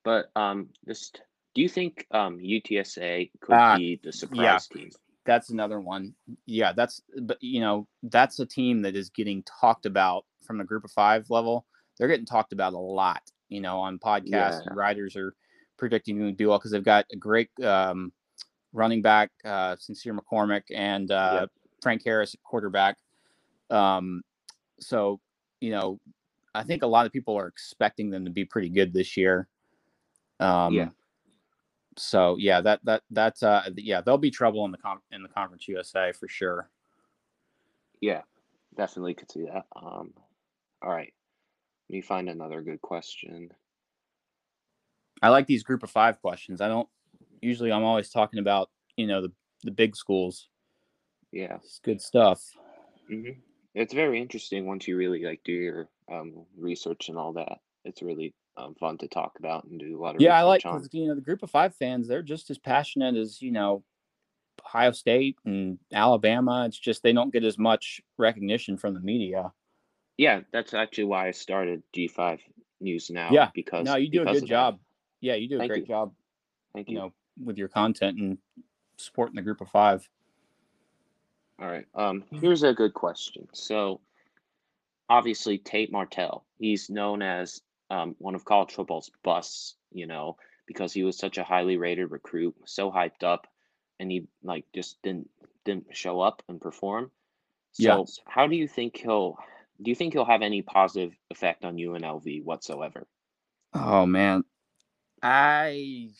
[0.04, 1.22] But um, just
[1.54, 4.80] do you think um, UTSA could uh, be the surprise yeah.
[4.80, 4.90] team?
[5.24, 6.14] that's another one.
[6.46, 10.64] Yeah, that's but you know that's a team that is getting talked about from the
[10.64, 11.66] group of five level.
[11.98, 13.22] They're getting talked about a lot.
[13.48, 14.72] You know, on podcasts, yeah.
[14.72, 15.34] writers are
[15.76, 18.12] predicting to do well because they've got a great um,
[18.72, 21.46] running back, uh, Sincere McCormick, and uh,
[21.82, 22.96] Frank Harris quarterback.
[23.70, 24.22] Um,
[24.80, 25.20] so
[25.60, 26.00] you know,
[26.54, 29.48] I think a lot of people are expecting them to be pretty good this year.
[30.40, 30.88] Um, yeah.
[31.96, 35.28] So yeah, that that that's uh yeah there'll be trouble in the com- in the
[35.28, 36.70] conference USA for sure.
[38.00, 38.22] Yeah,
[38.76, 39.66] definitely could see that.
[39.76, 40.12] Um,
[40.82, 41.12] all right,
[41.88, 43.50] let me find another good question.
[45.22, 46.60] I like these group of five questions.
[46.60, 46.88] I don't
[47.40, 47.72] usually.
[47.72, 50.48] I'm always talking about you know the the big schools.
[51.32, 52.42] Yeah, it's good stuff.
[53.10, 53.40] Mm-hmm.
[53.74, 57.58] It's very interesting once you really like do your um, research and all that.
[57.84, 60.38] It's really um, fun to talk about and do a lot of yeah.
[60.38, 60.62] I like
[60.92, 62.06] you know the group of five fans.
[62.06, 63.82] They're just as passionate as you know
[64.64, 66.64] Ohio State and Alabama.
[66.66, 69.52] It's just they don't get as much recognition from the media.
[70.16, 72.38] Yeah, that's actually why I started G5
[72.80, 73.30] News now.
[73.32, 74.74] Yeah, because no, you do a good job.
[74.74, 74.80] That.
[75.20, 75.88] Yeah, you do a Thank great you.
[75.88, 76.12] job.
[76.72, 76.94] Thank you.
[76.94, 77.12] You know,
[77.42, 78.38] with your content and
[78.96, 80.08] supporting the group of five.
[81.60, 81.86] All right.
[81.94, 83.48] Um, here's a good question.
[83.52, 84.00] So,
[85.08, 90.92] obviously, Tate Martell, he's known as um, one of college football's busts, you know, because
[90.92, 93.46] he was such a highly rated recruit, so hyped up,
[94.00, 95.28] and he like just didn't
[95.64, 97.10] didn't show up and perform.
[97.72, 98.04] So, Yeah.
[98.26, 99.36] how do you think he'll?
[99.82, 103.06] Do you think he'll have any positive effect on UNLV whatsoever?
[103.72, 104.44] Oh man,
[105.22, 106.10] I,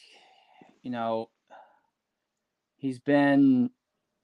[0.83, 1.31] you know,
[2.77, 3.71] he's been.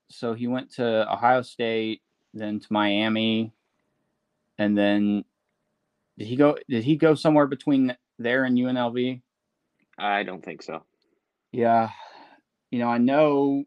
[0.09, 2.03] So he went to Ohio State,
[2.35, 3.53] then to Miami,
[4.59, 5.25] and then
[6.21, 6.59] did he go?
[6.69, 9.23] Did he go somewhere between there and UNLV?
[9.97, 10.85] I don't think so.
[11.51, 11.89] Yeah,
[12.71, 13.65] you know, I know.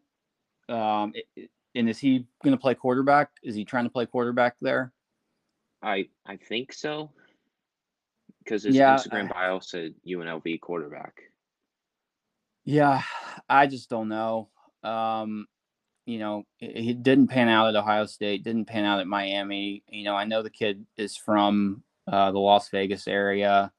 [0.68, 3.30] Um, it- it- and is he going to play quarterback?
[3.42, 4.92] Is he trying to play quarterback there?
[5.82, 7.10] I I think so.
[8.38, 11.22] Because his Yeah, Instagram bio said UNLV quarterback.
[12.64, 13.02] Yeah,
[13.48, 14.50] I just don't know.
[14.84, 15.48] Um,
[16.06, 19.82] you know, it didn't pan out at Ohio State, didn't pan out at Miami.
[19.88, 23.72] You know, I know the kid is from uh, the Las Vegas area.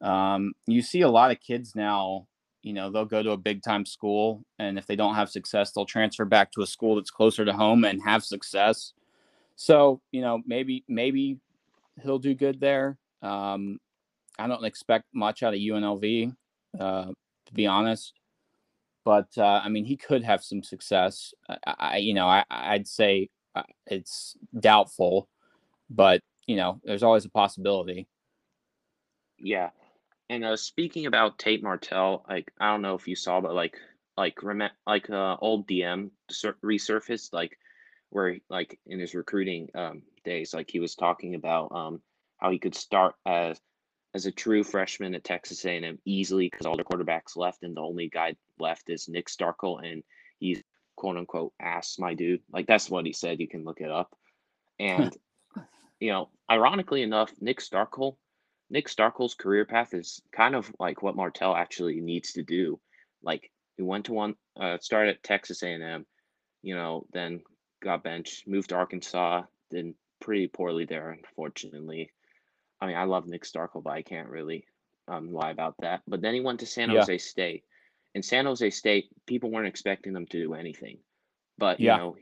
[0.00, 2.26] Um, you see a lot of kids now,
[2.62, 5.72] you know, they'll go to a big time school, and if they don't have success,
[5.72, 8.92] they'll transfer back to a school that's closer to home and have success.
[9.56, 11.38] So, you know, maybe maybe
[12.02, 12.96] he'll do good there.
[13.22, 13.80] Um,
[14.38, 16.34] I don't expect much out of UNLV,
[16.78, 18.12] uh, to be honest.
[19.04, 21.32] But uh, I mean, he could have some success.
[21.48, 25.28] I, I you know, I, I'd say uh, it's doubtful,
[25.88, 28.08] but you know, there's always a possibility.
[29.38, 29.70] Yeah.
[30.30, 33.76] And uh, speaking about Tate Martell, like I don't know if you saw, but like
[34.16, 37.56] like rem- like uh, old DM sur- resurfaced, like
[38.10, 42.00] where like in his recruiting um, days, like he was talking about um,
[42.38, 43.60] how he could start as
[44.14, 47.82] as a true freshman at Texas A&M easily because all their quarterbacks left and the
[47.82, 50.02] only guy left is Nick Starkel and
[50.38, 50.62] he's
[50.96, 52.40] quote unquote ass my dude.
[52.50, 53.38] Like that's what he said.
[53.38, 54.16] You can look it up.
[54.80, 55.14] And
[56.00, 58.16] you know, ironically enough, Nick Starkel,
[58.70, 62.78] Nick Starkel's career path is kind of like what Martell actually needs to do.
[63.22, 66.06] Like he went to one, uh, started at Texas A&M,
[66.62, 67.40] you know, then
[67.82, 72.10] got benched, moved to Arkansas, did pretty poorly there, unfortunately.
[72.80, 74.66] I mean, I love Nick Starkel, but I can't really
[75.08, 76.02] um, lie about that.
[76.06, 76.98] But then he went to San Yeah.
[77.00, 77.64] Jose State.
[78.14, 80.98] In San Jose State, people weren't expecting them to do anything,
[81.56, 81.94] but Yeah.
[81.94, 82.16] you know,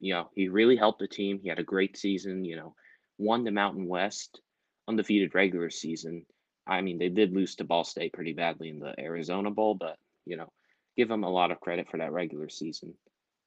[0.00, 1.40] you know, he really helped the team.
[1.42, 2.44] He had a great season.
[2.44, 2.74] You know,
[3.18, 4.40] won the Mountain West,
[4.86, 6.24] undefeated regular season.
[6.66, 9.96] I mean, they did lose to Ball State pretty badly in the Arizona Bowl, but
[10.26, 10.50] you know,
[10.96, 12.94] give them a lot of credit for that regular season.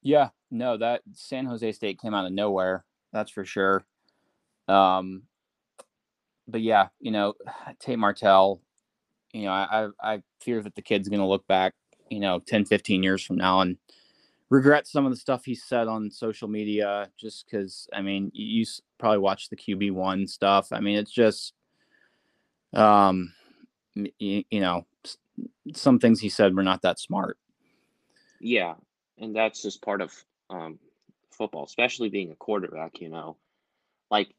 [0.02, 2.84] Yeah, no, that San Jose State came out of nowhere.
[3.12, 3.84] That's for sure.
[4.68, 5.22] Um,
[6.48, 7.34] but yeah, you know,
[7.80, 8.60] Tate Martell,
[9.32, 11.74] you know, I, I I fear that the kid's going to look back,
[12.10, 13.76] you know, 10, 15 years from now and
[14.52, 18.66] regret some of the stuff he said on social media just because, I mean, you,
[18.98, 20.68] probably watched the QB1 stuff.
[20.72, 21.54] I mean, it's just,
[22.74, 23.32] um,
[23.94, 24.84] you, you know,
[25.74, 27.38] some things he said were not that smart.
[28.42, 28.74] Yeah,
[29.16, 30.12] and that's just part of
[30.50, 30.78] um,
[31.30, 33.00] football, especially being a quarterback.
[33.00, 33.38] You know,
[34.10, 34.34] like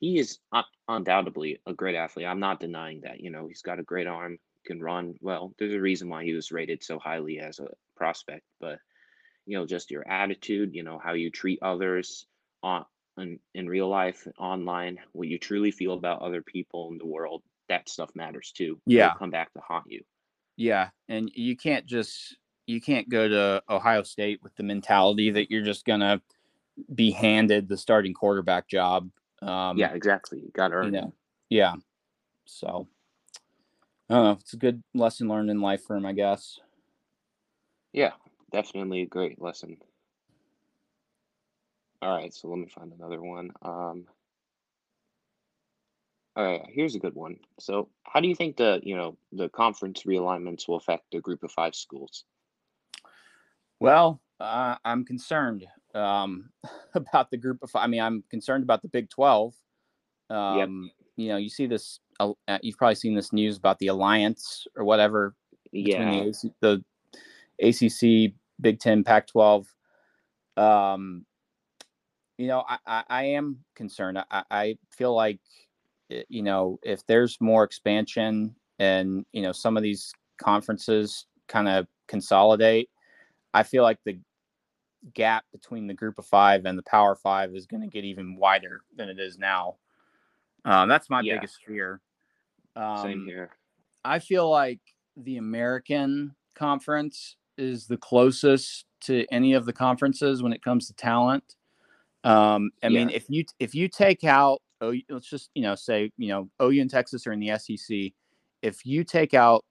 [0.00, 2.26] he is un- undoubtedly a great athlete.
[2.26, 3.20] I'm not denying that.
[3.20, 5.54] You know, he's got a great arm, can run well.
[5.58, 8.44] There's a reason why he was rated so highly as a prospect.
[8.60, 8.80] But
[9.46, 12.26] you know, just your attitude, you know, how you treat others
[12.62, 12.84] on
[13.18, 17.42] in, in real life, online, what you truly feel about other people in the world.
[17.68, 18.80] That stuff matters too.
[18.86, 19.14] It'll Yeah.
[19.14, 20.02] come back to haunt you.
[20.56, 22.36] Yeah, and you can't just
[22.66, 26.20] you can't go to Ohio State with the mentality that you're just gonna
[26.94, 29.10] be handed the starting quarterback job.
[29.42, 30.40] Um, yeah, exactly.
[30.40, 31.00] You got to you earn it.
[31.02, 31.14] know,
[31.48, 31.74] yeah.
[32.46, 32.88] So,
[34.08, 34.38] I don't know.
[34.40, 36.58] It's a good lesson learned in life for him, I guess.
[37.92, 38.12] Yeah,
[38.56, 39.76] definitely a great lesson.
[42.00, 43.50] All right, so let me find another one.
[43.60, 44.06] Um,
[46.34, 47.36] All right, here's a good one.
[47.60, 51.42] So, how do you think the you know the conference realignments will affect the Group
[51.42, 52.24] of Five schools?
[53.78, 56.48] Well, uh, I'm concerned um,
[56.94, 57.84] about the Group of Five.
[57.84, 59.54] I mean, I'm concerned about the Big Twelve.
[60.30, 60.68] Um, yep.
[61.16, 62.00] You know, you see this.
[62.18, 62.32] Uh,
[62.62, 65.34] you've probably seen this news about the alliance or whatever
[65.72, 66.24] yeah.
[66.24, 66.84] the, the
[67.60, 69.66] ACC, Big Ten, Pac-12.
[70.56, 71.26] Um,
[72.38, 74.18] you know, I, I, I am concerned.
[74.30, 75.40] I, I feel like
[76.10, 81.68] Eh, you know, if there's more expansion and, you know, some of these conferences kind
[81.68, 82.90] of consolidate,
[83.54, 84.18] I feel like the
[85.14, 88.36] gap between the group of five and the power five is going to get even
[88.36, 89.76] wider than it is now.
[90.64, 91.34] Um, that's my yeah.
[91.34, 92.00] biggest fear.
[92.74, 93.50] Um, Same here.
[94.04, 94.80] I feel like
[95.16, 100.94] the American conference is the closest to any of the conferences when it comes to
[100.94, 101.56] talent.
[102.24, 102.98] Um, I yeah.
[102.98, 106.48] mean, if you if you take out oh, let's just you know say you know
[106.62, 108.12] OU and Texas are in the SEC.
[108.62, 109.64] If you take out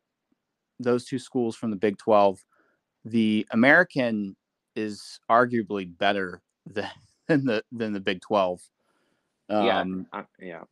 [0.79, 2.39] those two schools from the Big Twelve,
[3.03, 4.36] the American
[4.75, 6.89] is arguably better than,
[7.27, 8.61] than the than the Big Twelve.
[9.49, 10.63] Um, yeah, yeah.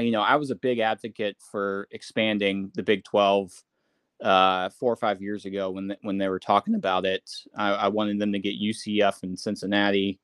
[0.00, 3.52] You know, I was a big advocate for expanding the Big Twelve
[4.22, 7.30] uh, four or five years ago when the, when they were talking about it.
[7.56, 10.18] I, I wanted them to get UCF and Cincinnati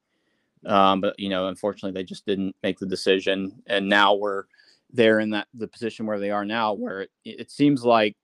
[0.66, 4.44] um, but you know, unfortunately, they just didn't make the decision, and now we're
[4.92, 8.16] there in that the position where they are now, where it, it seems like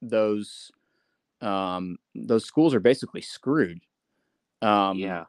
[0.00, 0.70] those
[1.42, 3.80] um, those schools are basically screwed.
[4.62, 5.24] Um, yeah,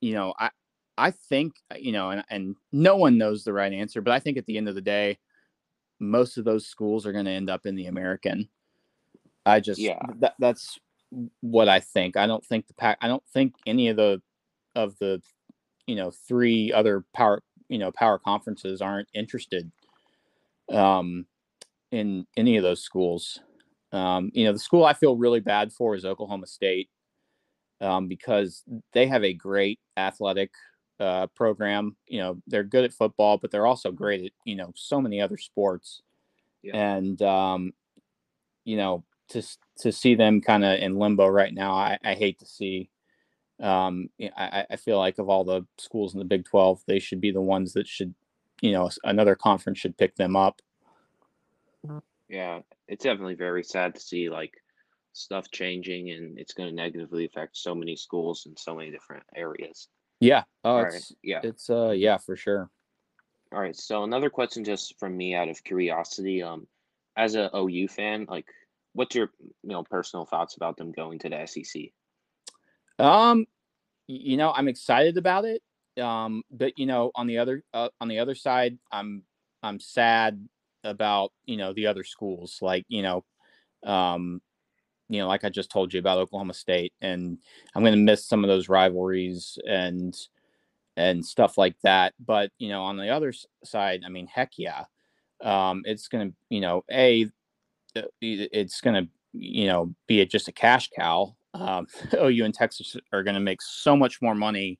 [0.00, 0.50] you know, I
[0.96, 4.36] I think you know, and, and no one knows the right answer, but I think
[4.38, 5.18] at the end of the day,
[5.98, 8.48] most of those schools are going to end up in the American.
[9.48, 10.78] I just yeah, that, that's
[11.40, 12.16] what I think.
[12.16, 12.98] I don't think the pack.
[13.00, 14.20] I don't think any of the
[14.74, 15.22] of the
[15.86, 19.70] you know three other power you know power conferences aren't interested
[20.72, 21.26] um,
[21.90, 23.40] in any of those schools.
[23.92, 26.90] Um, you know, the school I feel really bad for is Oklahoma State
[27.80, 30.50] um, because they have a great athletic
[31.00, 31.96] uh, program.
[32.06, 35.20] You know, they're good at football, but they're also great at you know so many
[35.20, 36.02] other sports.
[36.62, 36.76] Yeah.
[36.76, 37.72] And um,
[38.64, 39.42] you know, to
[39.80, 42.90] to see them kind of in limbo right now, I, I hate to see.
[43.60, 47.20] Um, I, I feel like of all the schools in the Big 12, they should
[47.20, 48.14] be the ones that should,
[48.60, 50.62] you know, another conference should pick them up.
[52.28, 54.52] Yeah, it's definitely very sad to see like
[55.12, 59.24] stuff changing and it's going to negatively affect so many schools in so many different
[59.34, 59.88] areas.
[60.20, 60.44] Yeah.
[60.64, 61.18] Oh, it's, right.
[61.22, 61.40] yeah.
[61.42, 62.70] It's uh yeah, for sure.
[63.52, 63.76] All right.
[63.76, 66.66] So another question just from me out of curiosity, um
[67.16, 68.46] as a OU fan, like
[68.92, 71.82] what's your you know personal thoughts about them going to the SEC?
[72.98, 73.46] Um,
[74.06, 75.62] you know, I'm excited about it.
[76.00, 79.22] Um, but you know, on the other uh, on the other side, I'm
[79.62, 80.48] I'm sad
[80.84, 83.24] about you know the other schools, like you know,
[83.84, 84.40] um,
[85.08, 87.38] you know, like I just told you about Oklahoma State, and
[87.74, 90.16] I'm going to miss some of those rivalries and
[90.96, 92.14] and stuff like that.
[92.24, 93.32] But you know, on the other
[93.64, 94.84] side, I mean, heck yeah,
[95.42, 97.28] um, it's going to you know, a
[98.20, 102.96] it's going to you know be a, just a cash cow um, OU and Texas
[103.12, 104.78] are going to make so much more money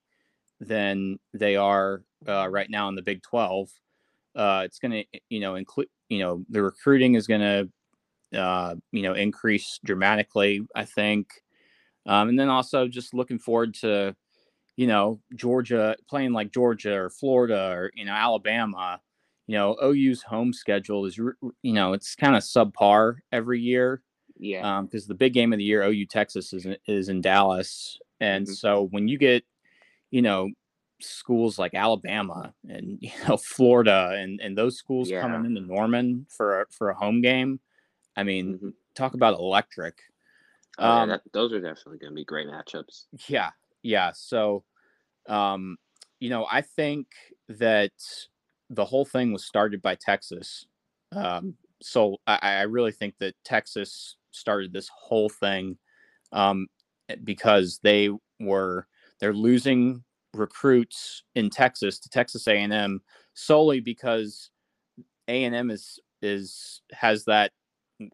[0.60, 3.68] than they are uh, right now in the Big 12.
[4.34, 8.74] Uh, it's going to, you know, include, you know, the recruiting is going to, uh,
[8.92, 11.28] you know, increase dramatically, I think.
[12.06, 14.14] Um, and then also just looking forward to,
[14.76, 19.00] you know, Georgia playing like Georgia or Florida or, you know, Alabama.
[19.48, 21.32] You know, OU's home schedule is, you
[21.72, 24.02] know, it's kind of subpar every year.
[24.38, 24.82] Yeah.
[24.82, 28.46] Because um, the big game of the year, OU Texas is is in Dallas, and
[28.46, 28.52] mm-hmm.
[28.52, 29.44] so when you get,
[30.10, 30.50] you know,
[31.00, 35.22] schools like Alabama and you know Florida and and those schools yeah.
[35.22, 37.58] coming into Norman for a, for a home game,
[38.16, 38.68] I mean, mm-hmm.
[38.94, 39.98] talk about electric.
[40.78, 43.06] Oh, um, yeah, that, those are definitely going to be great matchups.
[43.26, 43.50] Yeah,
[43.82, 44.12] yeah.
[44.14, 44.64] So,
[45.28, 45.76] um,
[46.20, 47.08] you know, I think
[47.48, 47.92] that
[48.70, 50.66] the whole thing was started by Texas.
[51.12, 55.78] Um, so I, I really think that Texas started this whole thing
[56.32, 56.66] um,
[57.08, 58.10] eh, because they
[58.40, 58.86] were
[59.20, 60.04] they're losing
[60.34, 63.00] recruits in Texas to Texas A&M
[63.34, 64.50] solely because
[65.28, 67.52] A&M is is has that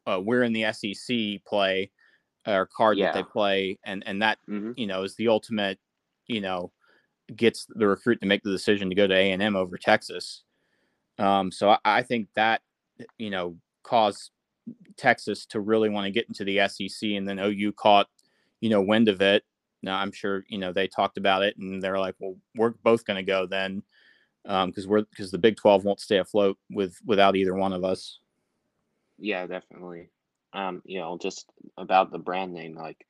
[0.06, 1.90] uh, we're in the SEC play
[2.46, 3.06] or card yeah.
[3.06, 4.72] that they play and and that mm-hmm.
[4.76, 5.78] you know is the ultimate
[6.26, 6.70] you know
[7.34, 10.42] gets the recruit to make the decision to go to A&M over Texas.
[11.18, 12.60] Um, so I, I think that
[13.18, 14.30] you know caused
[14.96, 18.08] Texas to really want to get into the SEC, and then OU caught,
[18.60, 19.44] you know, wind of it.
[19.82, 23.04] Now I'm sure you know they talked about it, and they're like, "Well, we're both
[23.04, 23.82] going to go then."
[24.44, 27.84] because um, we're because the Big Twelve won't stay afloat with without either one of
[27.84, 28.18] us.
[29.18, 30.10] Yeah, definitely.
[30.52, 33.06] Um, you know, just about the brand name, like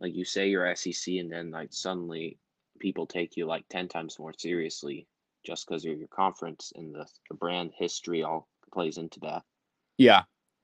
[0.00, 2.38] like you say you're SEC, and then like suddenly
[2.80, 5.06] people take you like ten times more seriously
[5.46, 9.42] just because you're your conference, and the the brand history all plays into that.
[9.98, 10.22] Yeah,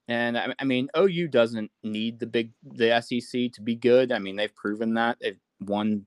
[0.08, 4.12] and I, I mean OU doesn't need the big the SEC to be good.
[4.12, 6.06] I mean they've proven that they've won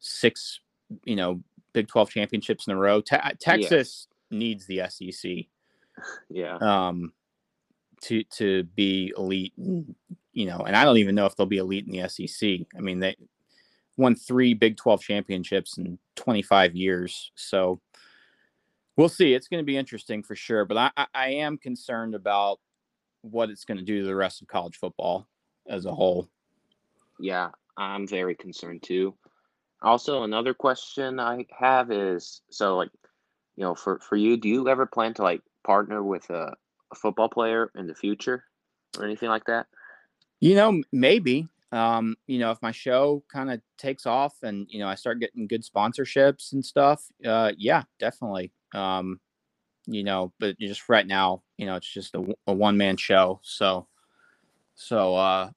[0.00, 0.60] six,
[1.04, 3.00] you know, Big 12 championships in a row.
[3.00, 4.38] Te- Texas yeah.
[4.38, 5.32] needs the SEC.
[6.30, 6.56] Yeah.
[6.56, 7.12] Um,
[8.00, 11.86] to to be elite, you know, and I don't even know if they'll be elite
[11.86, 12.60] in the SEC.
[12.76, 13.14] I mean, they
[13.96, 17.80] won three Big 12 championships in 25 years, so
[18.96, 19.34] we'll see.
[19.34, 20.64] It's going to be interesting for sure.
[20.64, 22.58] But I, I am concerned about
[23.22, 25.28] what it's going to do to the rest of college football
[25.68, 26.28] as a whole.
[27.20, 29.14] Yeah, I'm very concerned too.
[29.80, 32.90] Also, another question I have is so like,
[33.56, 36.54] you know, for for you, do you ever plan to like partner with a,
[36.92, 38.44] a football player in the future
[38.98, 39.66] or anything like that?
[40.40, 41.48] You know, maybe.
[41.72, 45.20] Um, you know, if my show kind of takes off and you know I start
[45.20, 48.52] getting good sponsorships and stuff, uh, yeah, definitely.
[48.74, 49.20] Um,
[49.86, 53.40] you know, but just right now, you know, it's just a, a one man show,
[53.42, 53.88] so
[54.74, 55.50] so uh,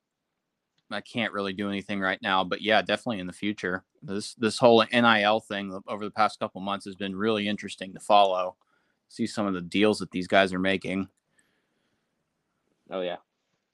[0.91, 3.83] I can't really do anything right now, but yeah, definitely in the future.
[4.01, 7.99] This this whole NIL thing over the past couple months has been really interesting to
[7.99, 8.55] follow.
[9.09, 11.09] See some of the deals that these guys are making.
[12.89, 13.17] Oh yeah.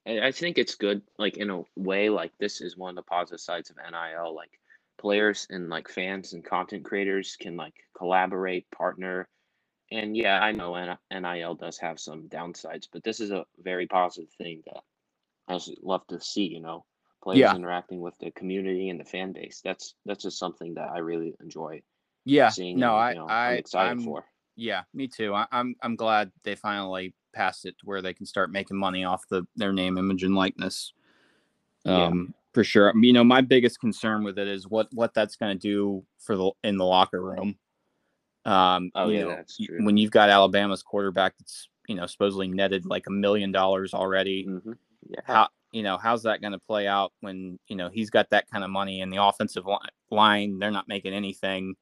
[0.07, 3.39] I think it's good, like in a way, like this is one of the positive
[3.39, 4.35] sides of NIL.
[4.35, 4.59] Like
[4.97, 9.27] players and like fans and content creators can like collaborate, partner.
[9.91, 14.31] And yeah, I know NIL does have some downsides, but this is a very positive
[14.33, 14.83] thing that
[15.47, 16.85] I love to see, you know
[17.21, 17.55] players yeah.
[17.55, 19.61] interacting with the community and the fan base.
[19.63, 21.81] That's that's just something that I really enjoy.
[22.25, 22.79] Yeah, seeing.
[22.79, 24.25] No, and, I, you know, I, I'm excited I'm, for.
[24.55, 25.33] Yeah, me too.
[25.33, 29.03] I, I'm I'm glad they finally passed it to where they can start making money
[29.03, 30.93] off the their name, image, and likeness.
[31.85, 32.33] Um, yeah.
[32.53, 32.93] for sure.
[32.95, 36.35] You know, my biggest concern with it is what what that's going to do for
[36.35, 37.57] the in the locker room.
[38.45, 39.83] Um, oh yeah, know, that's true.
[39.83, 44.45] When you've got Alabama's quarterback that's you know supposedly netted like a million dollars already.
[44.45, 44.73] Mm-hmm.
[45.09, 45.19] Yeah.
[45.25, 48.49] How you know, how's that going to play out when, you know, he's got that
[48.49, 49.65] kind of money and the offensive
[50.09, 51.75] line, they're not making anything.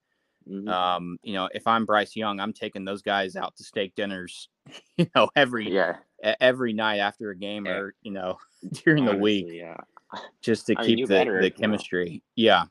[0.48, 0.68] Mm-hmm.
[0.68, 4.50] Um, you know, if I'm Bryce Young, I'm taking those guys out to steak dinners,
[4.98, 5.98] you know, every yeah
[6.40, 7.74] every night after a game yeah.
[7.74, 8.38] or you know
[8.84, 9.78] during Honestly, the week, yeah,
[10.42, 12.10] just to I keep mean, the, better, the chemistry.
[12.10, 12.20] Know.
[12.36, 12.64] Yeah,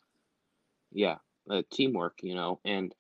[0.93, 1.17] yeah,
[1.51, 2.95] uh, teamwork, you know, and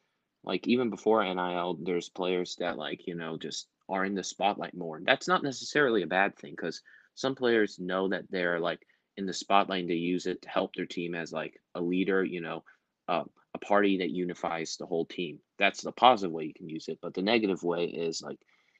[0.45, 4.75] like even before NIL, there's players that like you know just are in the spotlight
[4.75, 5.01] more.
[5.05, 6.83] That's not necessarily a bad thing because
[7.15, 8.81] some players know that they're like
[9.17, 12.23] in the spotlight and they use it to help their team as like a leader,
[12.23, 12.63] you know,
[13.09, 15.39] uh, a party that unifies the whole team.
[15.59, 16.99] That's the positive way you can use it.
[17.01, 18.39] But the negative way is like,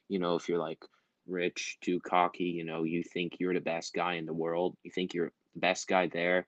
[0.09, 0.85] you know, if you're like
[1.27, 4.91] rich, too cocky, you know, you think you're the best guy in the world, you
[4.91, 6.47] think you're the best guy there,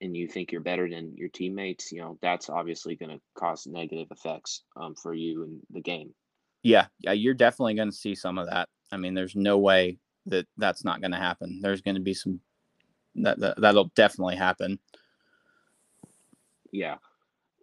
[0.00, 3.66] and you think you're better than your teammates, you know, that's obviously going to cause
[3.66, 6.14] negative effects um, for you in the game.
[6.62, 8.68] Yeah, yeah, you're definitely going to see some of that.
[8.90, 11.60] I mean, there's no way that that's not going to happen.
[11.62, 12.40] There's going to be some
[13.16, 14.78] that, that that'll definitely happen.
[16.72, 16.96] Yeah,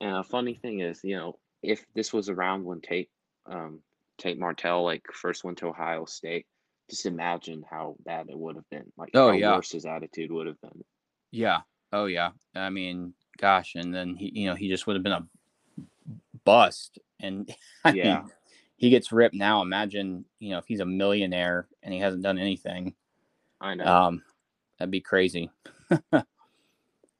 [0.02, 3.10] and a funny thing is, you know, if this was around when Tate
[3.46, 3.80] um,
[4.18, 6.46] Tate Martell like first went to Ohio State,
[6.90, 8.92] just imagine how bad it would have been.
[8.98, 9.56] Like oh, how yeah.
[9.56, 10.84] worse his attitude would have been.
[11.32, 11.60] Yeah.
[11.94, 12.32] Oh yeah.
[12.56, 15.28] I mean, gosh, and then he, you know, he just would have been a
[16.44, 17.00] bust.
[17.20, 17.54] And
[17.86, 18.20] I yeah.
[18.20, 18.32] Mean,
[18.78, 19.62] he gets ripped now.
[19.62, 22.96] Imagine, you know, if he's a millionaire and he hasn't done anything.
[23.60, 23.86] I know.
[23.86, 24.24] Um,
[24.80, 25.52] that'd be crazy.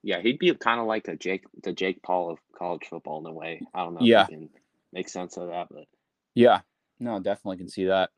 [0.04, 3.26] yeah, he'd be kind of like a Jake, the Jake Paul of college football in
[3.26, 3.62] a way.
[3.74, 4.02] I don't know.
[4.02, 4.50] Yeah, can
[4.92, 5.86] make sense of that, but
[6.34, 6.62] yeah,
[7.00, 8.10] no, definitely can see that.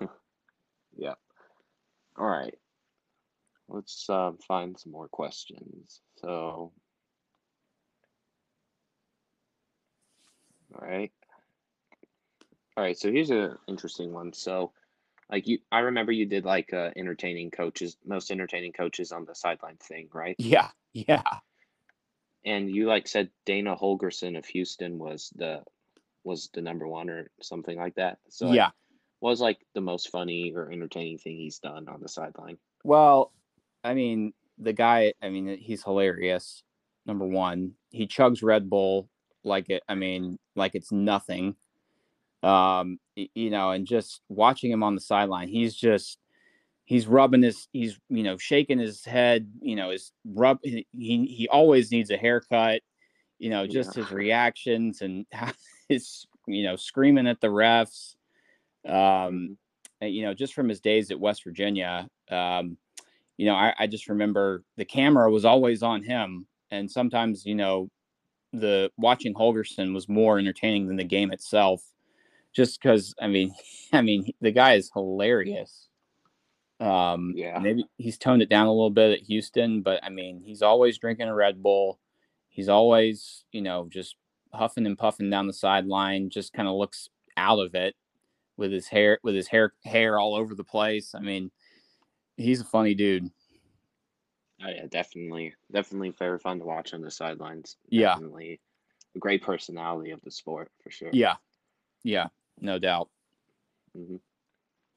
[0.96, 1.14] yeah.
[2.16, 2.54] All right.
[3.68, 6.00] Let's uh, find some more questions.
[6.20, 6.72] So,
[10.74, 11.10] all right.
[12.76, 14.32] All right, so here's an interesting one.
[14.32, 14.72] So,
[15.30, 19.34] like you, I remember you did like uh, entertaining coaches, most entertaining coaches on the
[19.34, 20.34] sideline thing, right?
[20.38, 21.22] Yeah, yeah.
[22.46, 25.62] And you like said Dana Holgorsen of Houston was the
[26.24, 28.18] was the number one or something like that.
[28.30, 28.70] So yeah,
[29.20, 32.58] was like the most funny or entertaining thing he's done on the sideline.
[32.82, 33.32] Well,
[33.82, 36.62] I mean, the guy, I mean, he's hilarious.
[37.06, 39.08] Number one, he chugs Red Bull
[39.42, 39.82] like it.
[39.88, 41.56] I mean, like it's nothing
[42.44, 46.18] um, you know, and just watching him on the sideline, he's just
[46.84, 51.48] he's rubbing his he's you know shaking his head, you know, his rub he he
[51.50, 52.82] always needs a haircut,
[53.38, 54.02] you know, just yeah.
[54.02, 55.26] his reactions and
[55.88, 58.14] his you know, screaming at the refs.
[58.86, 60.06] Um, mm-hmm.
[60.06, 62.76] you know, just from his days at West Virginia, um,
[63.36, 67.54] you know, I, I just remember the camera was always on him, and sometimes, you
[67.54, 67.90] know,
[68.52, 71.82] the watching Holgorsen was more entertaining than the game itself.
[72.54, 73.52] Just because, I mean,
[73.92, 75.88] I mean, the guy is hilarious.
[76.84, 80.42] Um, yeah, maybe he's toned it down a little bit at Houston, but I mean,
[80.44, 81.98] he's always drinking a Red Bull.
[82.50, 84.16] He's always, you know, just
[84.52, 86.28] huffing and puffing down the sideline.
[86.28, 87.08] Just kind of looks
[87.38, 87.94] out of it
[88.58, 91.14] with his hair, with his hair, hair all over the place.
[91.14, 91.50] I mean,
[92.36, 93.30] he's a funny dude.
[94.62, 97.76] Oh yeah, definitely, definitely very fun to watch on the sidelines.
[97.88, 98.60] Yeah, definitely
[99.16, 101.10] a great personality of the sport for sure.
[101.12, 101.36] Yeah,
[102.02, 102.26] yeah,
[102.60, 103.08] no doubt.
[103.96, 104.16] Mm-hmm.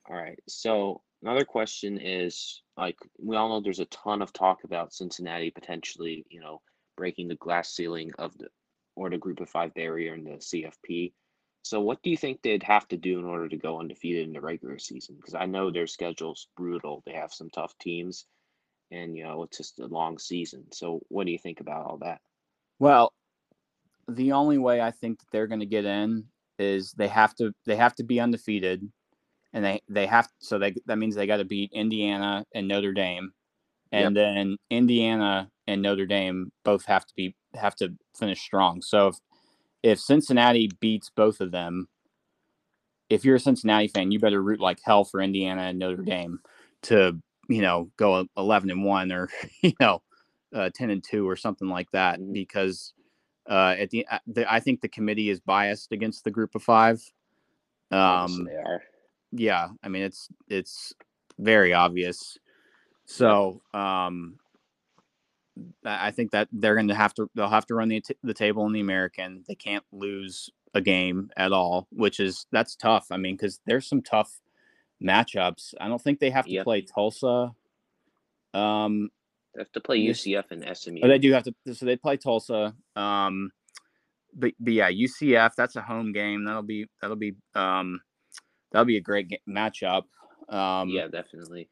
[0.09, 4.63] All right, so another question is like we all know there's a ton of talk
[4.63, 6.61] about Cincinnati potentially, you know,
[6.95, 8.47] breaking the glass ceiling of the
[8.95, 11.13] or the group of five barrier in the CFP.
[11.63, 14.33] So what do you think they'd have to do in order to go undefeated in
[14.33, 15.15] the regular season?
[15.17, 17.03] Because I know their schedule's brutal.
[17.05, 18.25] They have some tough teams
[18.91, 20.65] and you know, it's just a long season.
[20.71, 22.21] So what do you think about all that?
[22.79, 23.13] Well,
[24.07, 26.25] the only way I think that they're going to get in
[26.59, 28.89] is they have to they have to be undefeated
[29.57, 32.93] and they they have so they that means they got to beat Indiana and Notre
[32.93, 33.33] Dame,
[33.91, 34.35] and yep.
[34.35, 38.83] then Indiana and Notre Dame both have to be have to finish strong.
[38.83, 39.15] So if
[39.81, 41.87] if Cincinnati beats both of them,
[43.09, 46.39] if you're a Cincinnati fan, you better root like hell for Indiana and Notre Dame
[46.83, 49.27] to you know go 11 and one or
[49.63, 50.03] you know
[50.55, 52.31] uh, 10 and two or something like that mm-hmm.
[52.31, 52.93] because
[53.49, 56.61] uh, at the, uh, the I think the committee is biased against the group of
[56.61, 57.01] five.
[57.89, 58.83] Um, they are
[59.31, 60.93] yeah, I mean it's it's
[61.39, 62.37] very obvious.
[63.05, 64.37] So um,
[65.85, 68.65] I think that they're going to have to they'll have to run the the table
[68.65, 69.43] in the American.
[69.47, 73.07] They can't lose a game at all, which is that's tough.
[73.11, 74.39] I mean, because there's some tough
[75.03, 75.73] matchups.
[75.79, 76.63] I don't think they have to yep.
[76.65, 77.51] play Tulsa.
[78.53, 79.09] Um,
[79.55, 81.01] they have to play UCF and SMU.
[81.01, 81.53] But they do have to.
[81.73, 82.75] So they play Tulsa.
[82.95, 83.51] Um,
[84.33, 85.51] but, but yeah, UCF.
[85.55, 86.45] That's a home game.
[86.45, 88.01] That'll be that'll be um,
[88.71, 90.03] that'll be a great matchup.
[90.49, 91.69] Um, yeah, definitely.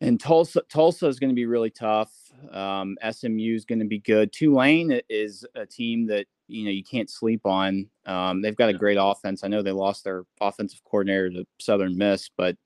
[0.00, 2.12] And Tulsa, Tulsa is going to be really tough.
[2.50, 4.32] Um, SMU is going to be good.
[4.32, 7.88] Tulane is a team that you know you can't sleep on.
[8.04, 9.44] Um, they've got a great offense.
[9.44, 12.56] I know they lost their offensive coordinator to Southern Miss, but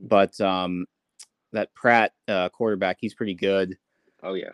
[0.00, 0.86] but um,
[1.52, 3.76] that Pratt uh, quarterback, he's pretty good.
[4.24, 4.50] Oh yeah.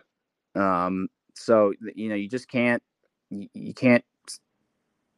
[0.55, 2.83] Um, so you know you just can't
[3.29, 4.03] you, you can't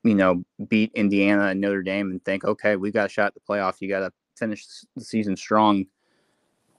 [0.03, 3.33] you know, beat Indiana and Notre Dame and think, okay, we got a shot at
[3.33, 3.75] the playoff.
[3.79, 5.85] You got to finish the season strong.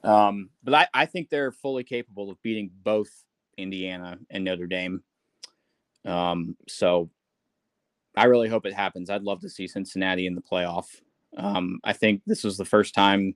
[0.02, 3.10] Um, but I, I think they're fully capable of beating both
[3.58, 5.02] Indiana and Notre Dame.
[6.04, 7.10] Um, so
[8.16, 9.10] I really hope it happens.
[9.10, 10.86] I'd love to see Cincinnati in the playoff.
[11.36, 13.34] Um, I think this was the first time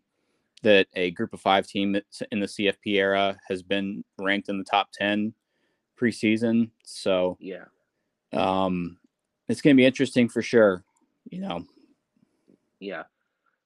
[0.62, 1.94] that a group of five team
[2.32, 5.34] in the CFP era has been ranked in the top 10
[6.00, 6.70] preseason.
[6.84, 7.66] So, yeah.
[8.32, 8.96] Um,
[9.48, 10.84] it's going to be interesting for sure.
[11.30, 11.64] You know.
[12.80, 13.04] Yeah,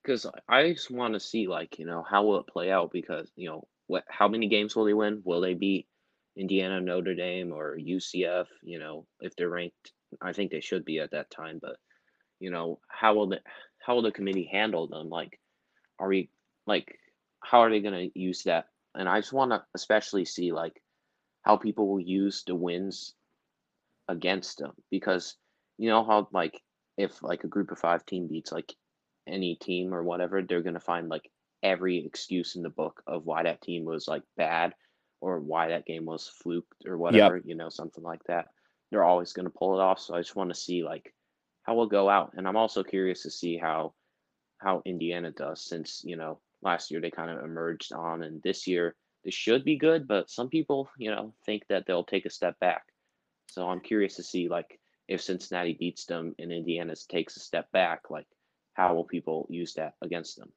[0.03, 3.31] because I just want to see like you know how will it play out because
[3.37, 5.22] you know what how many games will they win?
[5.24, 5.87] Will they beat
[6.37, 8.47] Indiana, Notre Dame, or UCF?
[8.62, 11.59] You know if they're ranked, I think they should be at that time.
[11.61, 11.76] But
[12.41, 13.41] you know how will the
[13.85, 15.09] how will the committee handle them?
[15.09, 15.39] Like,
[15.99, 16.31] are we
[16.66, 16.99] like
[17.41, 18.66] how are they going to use that?
[18.95, 20.83] And I just want to especially see like
[21.43, 23.14] how people will use the wins
[24.09, 25.37] against them because
[25.79, 26.61] you know how like
[26.97, 28.74] if like a group of five team beats like
[29.26, 31.31] any team or whatever, they're gonna find like
[31.62, 34.74] every excuse in the book of why that team was like bad
[35.20, 37.45] or why that game was fluked or whatever, yep.
[37.47, 38.47] you know, something like that.
[38.91, 40.01] They're always gonna pull it off.
[40.01, 41.14] So I just want to see like
[41.62, 42.33] how we'll go out.
[42.37, 43.95] And I'm also curious to see how
[44.59, 48.66] how Indiana does since, you know, last year they kind of emerged on and this
[48.66, 52.31] year they should be good, but some people, you know, think that they'll take a
[52.31, 52.83] step back.
[53.51, 54.78] So I'm curious to see like
[55.09, 58.27] if Cincinnati beats them and Indiana takes a step back, like
[58.75, 60.53] how will people use that against them?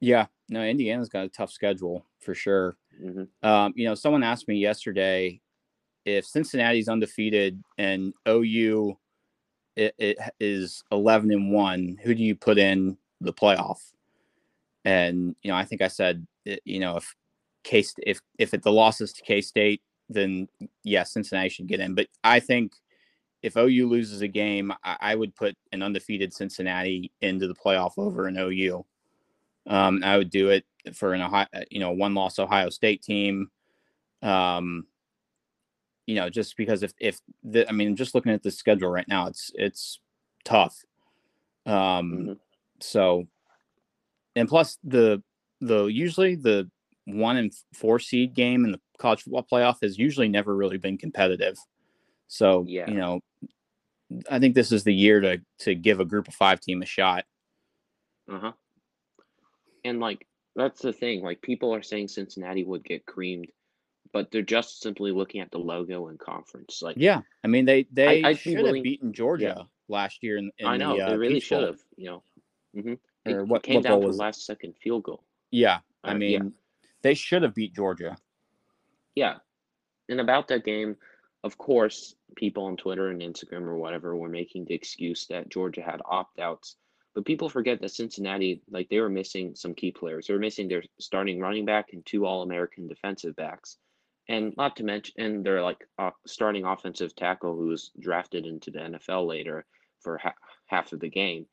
[0.00, 2.76] Yeah, no, Indiana's got a tough schedule for sure.
[3.02, 3.48] Mm-hmm.
[3.48, 5.40] Um, you know, someone asked me yesterday
[6.04, 8.98] if Cincinnati's undefeated and OU
[9.76, 13.78] it, it is 11 and 1, who do you put in the playoff?
[14.84, 16.26] And, you know, I think I said,
[16.64, 17.14] you know, if
[17.62, 21.80] Case, if, if it, the losses to K State, then yes, yeah, Cincinnati should get
[21.80, 21.94] in.
[21.94, 22.72] But I think
[23.42, 27.92] if OU loses a game, I, I, would put an undefeated Cincinnati into the playoff
[27.96, 28.84] over an OU.
[29.66, 30.64] Um, I would do it
[30.94, 33.50] for an Ohio, uh, you know, one loss Ohio State team.
[34.22, 34.86] Um,
[36.06, 39.08] you know, just because if if the, I mean, just looking at the schedule right
[39.08, 40.00] now, it's it's
[40.44, 40.76] tough.
[41.66, 42.32] Um, mm-hmm.
[42.80, 43.26] so,
[44.34, 45.22] and plus the
[45.60, 46.70] the usually the
[47.04, 50.98] one and four seed game in the college football playoff has usually never really been
[50.98, 51.56] competitive.
[52.28, 52.88] So, yeah.
[52.88, 53.20] you know,
[54.30, 56.86] I think this is the year to to give a group of five team a
[56.86, 57.24] shot.
[58.30, 58.52] Uh huh.
[59.84, 61.22] And like that's the thing.
[61.22, 63.48] Like people are saying Cincinnati would get creamed,
[64.12, 66.80] but they're just simply looking at the logo and conference.
[66.82, 69.64] Like yeah, I mean they they I, should have beaten Georgia yeah.
[69.88, 70.36] last year.
[70.38, 71.78] In, in I know the, uh, they really should have.
[71.96, 72.22] You know,
[72.76, 73.32] mm-hmm.
[73.32, 75.24] or what came what down to the last second field goal.
[75.50, 76.50] Yeah, I uh, mean yeah.
[77.02, 78.16] they should have beat Georgia.
[79.14, 79.36] Yeah,
[80.08, 80.96] and about that game,
[81.42, 85.82] of course, people on Twitter and Instagram or whatever were making the excuse that Georgia
[85.82, 86.76] had opt outs.
[87.14, 90.26] But people forget that Cincinnati, like they were missing some key players.
[90.26, 93.78] They were missing their starting running back and two All American defensive backs.
[94.28, 98.70] And not to mention, and they're like uh, starting offensive tackle who was drafted into
[98.70, 99.66] the NFL later
[100.00, 100.34] for ha-
[100.66, 101.46] half of the game.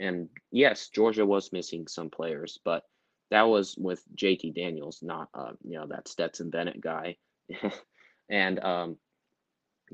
[0.00, 2.82] And yes, Georgia was missing some players, but
[3.30, 7.16] that was with JT Daniels, not uh, you know that Stetson Bennett guy.
[8.28, 8.96] and um,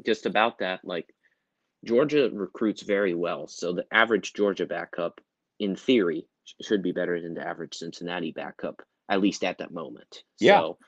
[0.05, 1.15] just about that, like
[1.85, 3.47] Georgia recruits very well.
[3.47, 5.21] So the average Georgia backup,
[5.59, 6.27] in theory,
[6.63, 10.23] should be better than the average Cincinnati backup, at least at that moment.
[10.41, 10.79] Yeah, so,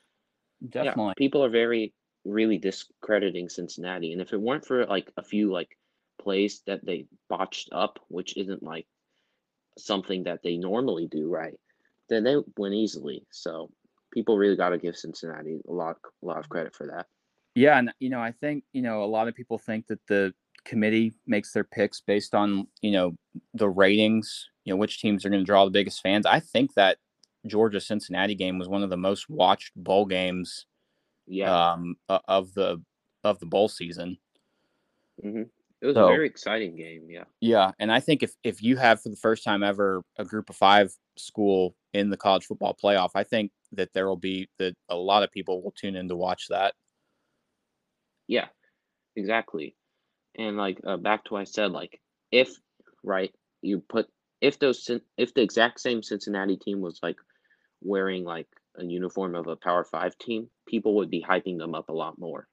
[0.68, 1.06] definitely.
[1.06, 1.94] Yeah, people are very
[2.24, 5.76] really discrediting Cincinnati, and if it weren't for like a few like
[6.20, 8.86] plays that they botched up, which isn't like
[9.78, 11.58] something that they normally do, right?
[12.08, 13.24] Then they win easily.
[13.30, 13.70] So
[14.12, 17.06] people really got to give Cincinnati a lot, a lot of credit for that.
[17.54, 20.32] Yeah, and you know, I think you know a lot of people think that the
[20.64, 23.16] committee makes their picks based on you know
[23.54, 26.26] the ratings, you know which teams are going to draw the biggest fans.
[26.26, 26.98] I think that
[27.46, 30.66] Georgia Cincinnati game was one of the most watched bowl games,
[31.26, 32.82] yeah, um, of the
[33.24, 34.18] of the bowl season.
[35.24, 35.42] Mm-hmm.
[35.80, 37.24] It was so, a very exciting game, yeah.
[37.40, 40.50] Yeah, and I think if if you have for the first time ever a group
[40.50, 44.74] of five school in the college football playoff, I think that there will be that
[44.88, 46.74] a lot of people will tune in to watch that.
[48.28, 48.46] Yeah,
[49.16, 49.74] exactly.
[50.36, 52.00] And like uh, back to what I said, like
[52.30, 52.50] if
[53.02, 54.06] right, you put
[54.40, 57.16] if those if the exact same Cincinnati team was like
[57.82, 61.88] wearing like a uniform of a Power Five team, people would be hyping them up
[61.88, 62.46] a lot more.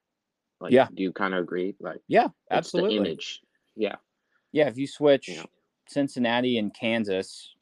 [0.59, 0.87] Like, yeah.
[0.91, 1.75] Do you kind of agree?
[1.79, 2.97] Like, yeah, absolutely.
[2.97, 3.41] image.
[3.75, 3.97] Yeah.
[4.51, 4.67] Yeah.
[4.67, 5.29] If you switch.
[5.87, 7.53] Cincinnati and Kansas,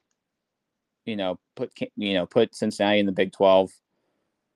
[1.05, 3.71] you know, put you know put Cincinnati in the Big Twelve,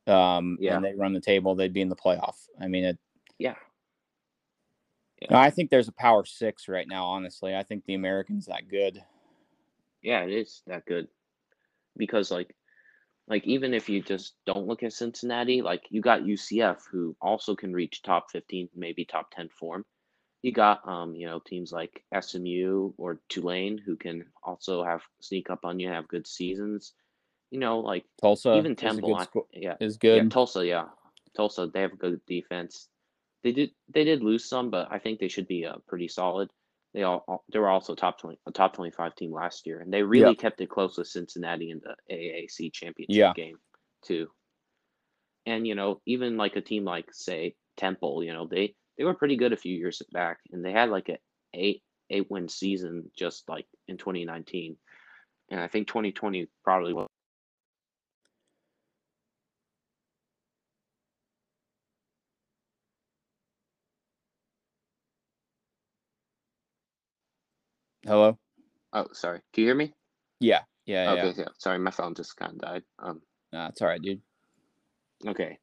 [0.07, 0.75] um, yeah.
[0.75, 2.35] and they run the table, they'd be in the playoff.
[2.59, 2.97] I mean, it,
[3.39, 3.55] yeah.
[5.21, 5.39] yeah.
[5.39, 7.05] I think there's a power six right now.
[7.05, 9.03] Honestly, I think the Americans that good.
[10.01, 11.07] Yeah, it is that good,
[11.97, 12.55] because like,
[13.27, 17.55] like even if you just don't look at Cincinnati, like you got UCF who also
[17.55, 19.85] can reach top fifteen, maybe top ten form.
[20.43, 25.49] You got um, you know, teams like SMU or Tulane who can also have sneak
[25.49, 26.93] up on you, have good seasons.
[27.49, 30.23] You know, like Tulsa, even Temple, yeah, is good.
[30.23, 30.85] Yeah, Tulsa, yeah,
[31.35, 32.87] Tulsa, they have a good defense.
[33.43, 36.49] They did they did lose some, but I think they should be uh, pretty solid.
[36.93, 39.93] They all they were also top twenty a top twenty five team last year, and
[39.93, 43.33] they really kept it close with Cincinnati in the AAC championship yeah.
[43.33, 43.57] game
[44.03, 44.27] too.
[45.45, 49.13] And you know, even like a team like say Temple, you know, they they were
[49.13, 51.17] pretty good a few years back, and they had like a
[51.53, 54.77] eight eight win season just like in 2019,
[55.51, 57.07] and I think 2020 probably was
[68.07, 68.39] Hello.
[68.93, 69.41] Oh, sorry.
[69.51, 69.93] Can you hear me?
[70.39, 70.61] Yeah.
[70.85, 71.11] Yeah.
[71.11, 71.27] Okay.
[71.27, 71.33] Yeah.
[71.39, 71.45] yeah.
[71.57, 72.83] Sorry, my phone just kind of died.
[72.99, 73.21] Um.
[73.51, 74.21] Nah, it's all right, dude.
[75.27, 75.59] Okay.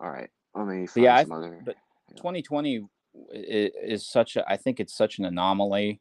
[0.00, 0.28] All right.
[0.56, 1.60] Let me find yeah, some I, other.
[1.64, 1.76] But
[2.16, 2.88] 2020
[3.32, 4.44] is such a.
[4.50, 6.00] I think it's such an anomaly.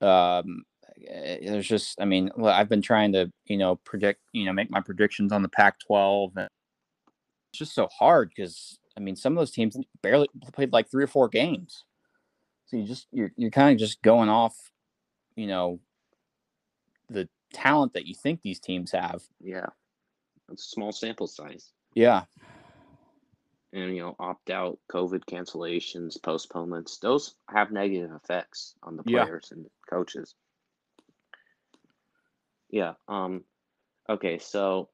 [0.00, 0.62] Um,
[1.08, 2.00] eh, there's just.
[2.00, 5.42] I mean, I've been trying to, you know, predict, you know, make my predictions on
[5.42, 6.48] the Pac-12, and
[7.50, 11.02] it's just so hard because I mean, some of those teams barely played like three
[11.02, 11.84] or four games.
[12.72, 14.56] So you just you're you're kind of just going off,
[15.36, 15.78] you know,
[17.10, 19.22] the talent that you think these teams have.
[19.42, 19.66] Yeah.
[20.50, 21.70] It's a small sample size.
[21.94, 22.22] Yeah.
[23.74, 29.48] And you know, opt out, COVID cancellations, postponements, those have negative effects on the players
[29.50, 29.58] yeah.
[29.58, 30.34] and coaches.
[32.70, 32.94] Yeah.
[33.06, 33.44] Um
[34.08, 34.88] okay, so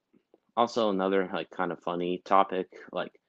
[0.56, 3.20] also another like kind of funny topic, like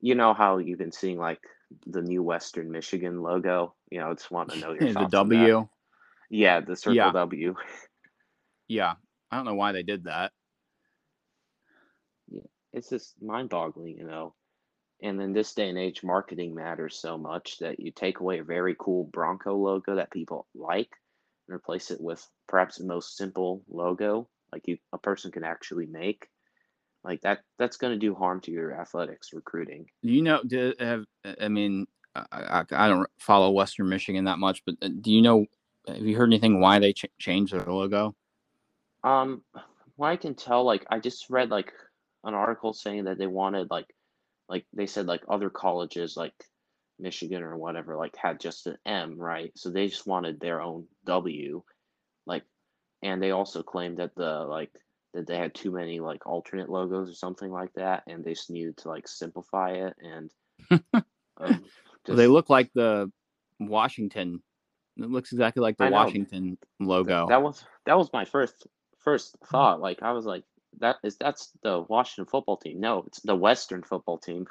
[0.00, 1.42] you know how you've been seeing like
[1.86, 3.74] the new Western Michigan logo.
[3.92, 5.68] You know, just want to know your the W.
[6.30, 7.12] Yeah, the circle yeah.
[7.12, 7.54] W.
[8.68, 8.94] Yeah,
[9.30, 10.32] I don't know why they did that.
[12.30, 12.40] Yeah,
[12.72, 13.98] it's just mind-boggling.
[13.98, 14.34] You know,
[15.02, 18.44] And in this day and age, marketing matters so much that you take away a
[18.44, 20.88] very cool Bronco logo that people like
[21.48, 25.86] and replace it with perhaps the most simple logo like you a person can actually
[25.86, 26.28] make
[27.04, 31.04] like that that's going to do harm to your athletics recruiting you know do have
[31.40, 35.46] i mean I, I, don't follow western michigan that much but uh, do you know
[35.88, 38.14] have you heard anything why they ch- changed their logo
[39.02, 39.42] um
[39.96, 41.72] what i can tell like i just read like
[42.24, 43.86] an article saying that they wanted like
[44.48, 46.34] like they said like other colleges like
[46.98, 50.86] michigan or whatever like had just an m right so they just wanted their own
[51.06, 51.62] w
[52.26, 52.44] like
[53.02, 54.70] and they also claimed that the like
[55.14, 58.50] that they had too many like alternate logos or something like that, and they just
[58.50, 59.94] needed to like simplify it.
[60.00, 60.30] And
[61.36, 61.64] um,
[62.06, 63.10] just, they look like the
[63.60, 64.42] Washington.
[64.96, 67.26] It looks exactly like the Washington logo.
[67.28, 68.66] That was that was my first
[68.98, 69.80] first thought.
[69.80, 70.44] Like I was like,
[70.80, 72.80] that is that's the Washington football team.
[72.80, 74.46] No, it's the Western football team.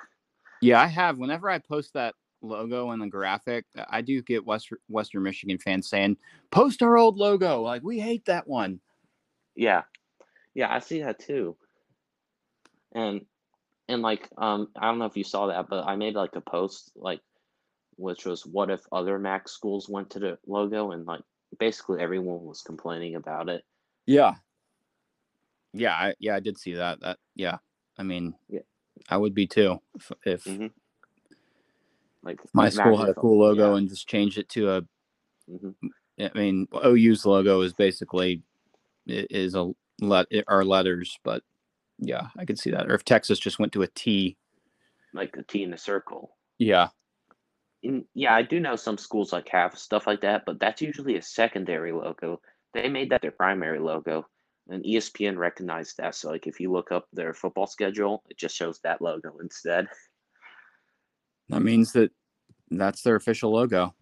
[0.62, 1.18] Yeah, I have.
[1.18, 5.90] Whenever I post that logo and the graphic, I do get West, Western Michigan fans
[5.90, 6.18] saying,
[6.52, 8.80] "Post our old logo." Like we hate that one.
[9.56, 9.84] Yeah,
[10.54, 11.58] yeah, I see that too.
[12.94, 13.26] And
[13.88, 16.42] and like um I don't know if you saw that, but I made like a
[16.42, 17.22] post like
[18.02, 21.22] which was what if other Mac schools went to the logo and like
[21.60, 23.64] basically everyone was complaining about it.
[24.06, 24.34] Yeah.
[25.74, 27.00] Yeah, I, yeah, I did see that.
[27.02, 27.58] That yeah.
[27.98, 28.62] I mean, yeah.
[29.08, 30.68] I would be too if, if mm-hmm.
[32.24, 33.78] like my school had a cool logo yeah.
[33.78, 34.82] and just changed it to a.
[35.50, 35.88] Mm-hmm.
[36.20, 38.44] I mean, OU's logo is basically
[39.08, 39.72] is a
[40.02, 41.44] let our letters, but
[42.00, 42.90] yeah, I could see that.
[42.90, 44.38] Or if Texas just went to a T,
[45.14, 46.36] like a T in a circle.
[46.58, 46.90] Yeah.
[47.84, 51.18] In, yeah, I do know some schools like have stuff like that, but that's usually
[51.18, 52.42] a secondary logo.
[52.74, 54.28] They made that their primary logo,
[54.70, 56.16] and ESPN recognized that.
[56.16, 59.88] So, like, if you look up their football schedule, it just shows that logo instead.
[61.50, 62.12] That means that
[62.70, 63.94] that's their official logo.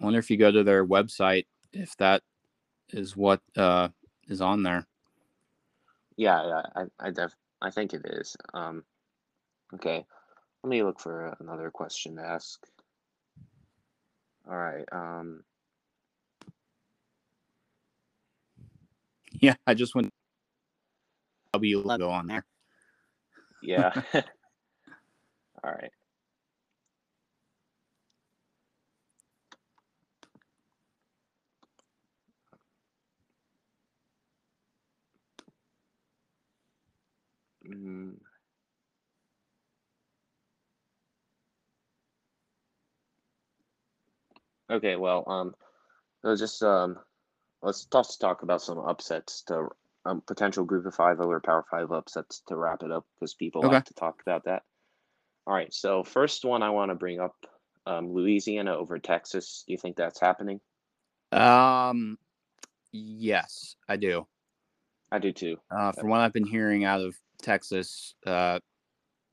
[0.00, 2.22] I wonder if you go to their website if that
[2.90, 3.88] is what uh,
[4.28, 4.86] is on there.
[6.16, 8.36] Yeah, yeah, I, I def, I think it is.
[8.52, 8.84] Um,
[9.74, 10.04] okay,
[10.62, 12.60] let me look for another question to ask.
[14.50, 14.86] All right.
[14.92, 15.44] Um.
[19.40, 20.10] Yeah, I just went
[21.54, 22.44] W logo on there.
[23.62, 23.92] Yeah.
[25.64, 25.92] All right.
[37.68, 38.16] Mm.
[44.70, 45.54] Okay, well, um,
[46.22, 46.98] let's just um,
[47.62, 49.68] let's just talk about some upsets to
[50.06, 53.64] um, potential Group of Five or Power Five upsets to wrap it up because people
[53.64, 53.74] okay.
[53.74, 54.62] like to talk about that.
[55.46, 57.34] All right, so first one I want to bring up
[57.86, 59.64] um, Louisiana over Texas.
[59.66, 60.60] Do you think that's happening?
[61.30, 62.16] Um,
[62.92, 64.26] yes, I do.
[65.12, 65.58] I do too.
[65.70, 68.14] Uh, from what I've been hearing out of Texas.
[68.26, 68.60] Uh,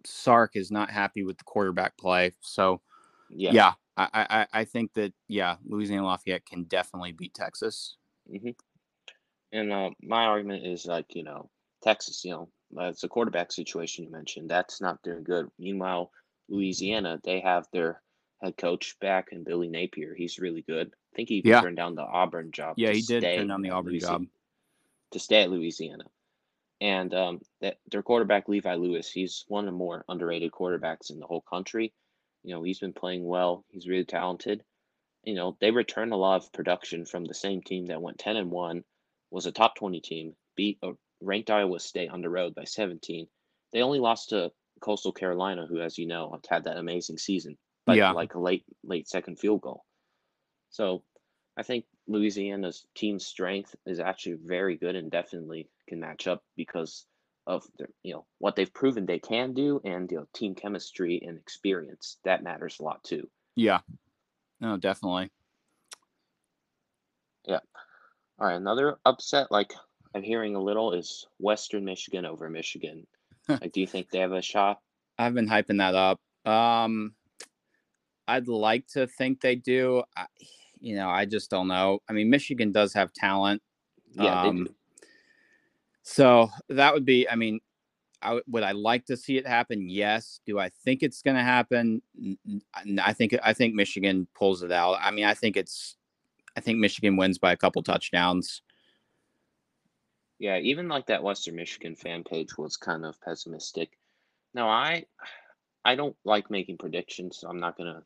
[0.05, 2.33] Sark is not happy with the quarterback play.
[2.41, 2.81] So,
[3.29, 3.73] yeah, yeah
[4.13, 7.97] I, I, I think that, yeah, Louisiana Lafayette can definitely beat Texas.
[8.31, 8.51] Mm-hmm.
[9.51, 11.49] And uh, my argument is like, you know,
[11.83, 12.49] Texas, you know,
[12.87, 14.49] it's a quarterback situation you mentioned.
[14.49, 15.47] That's not doing good.
[15.59, 16.11] Meanwhile,
[16.47, 18.01] Louisiana, they have their
[18.41, 20.15] head coach back and Billy Napier.
[20.15, 20.87] He's really good.
[20.87, 21.61] I think he yeah.
[21.61, 22.75] turned down the Auburn job.
[22.77, 24.27] Yeah, he did turn down the Auburn Louisiana, job
[25.11, 26.05] to stay at Louisiana
[26.79, 31.19] and um, that their quarterback Levi Lewis, he's one of the more underrated quarterbacks in
[31.19, 31.93] the whole country.
[32.43, 33.65] You know, he's been playing well.
[33.69, 34.63] He's really talented.
[35.23, 38.37] You know, they returned a lot of production from the same team that went ten
[38.37, 38.83] and one,
[39.29, 43.27] was a top twenty team, beat a ranked Iowa State on the road by seventeen.
[43.71, 47.97] They only lost to Coastal Carolina, who, as you know, had that amazing season, but
[47.97, 48.11] yeah.
[48.11, 49.83] like a late late second field goal.
[50.71, 51.03] So
[51.55, 57.05] I think Louisiana's team strength is actually very good and definitely can match up because
[57.47, 61.21] of their, you know what they've proven they can do and you know team chemistry
[61.25, 63.27] and experience that matters a lot too.
[63.55, 63.79] Yeah,
[64.59, 65.31] no, definitely.
[67.45, 67.59] Yeah.
[68.39, 69.73] All right, another upset like
[70.13, 73.07] I'm hearing a little is Western Michigan over Michigan.
[73.47, 74.79] like, do you think they have a shot?
[75.17, 76.19] I've been hyping that up.
[76.45, 77.13] Um,
[78.27, 80.03] I'd like to think they do.
[80.15, 80.25] I,
[80.79, 81.99] you know, I just don't know.
[82.09, 83.61] I mean, Michigan does have talent.
[84.13, 84.67] Yeah, um,
[86.03, 87.29] So that would be.
[87.29, 87.59] I mean,
[88.21, 89.89] I, would I like to see it happen?
[89.89, 90.41] Yes.
[90.45, 92.01] Do I think it's going to happen?
[93.01, 94.97] I think I think Michigan pulls it out.
[95.01, 95.95] I mean, I think it's.
[96.55, 98.61] I think Michigan wins by a couple touchdowns.
[100.37, 103.91] Yeah, even like that Western Michigan fan page was kind of pessimistic.
[104.53, 105.05] No, I
[105.85, 108.03] I don't like making predictions, so I'm not gonna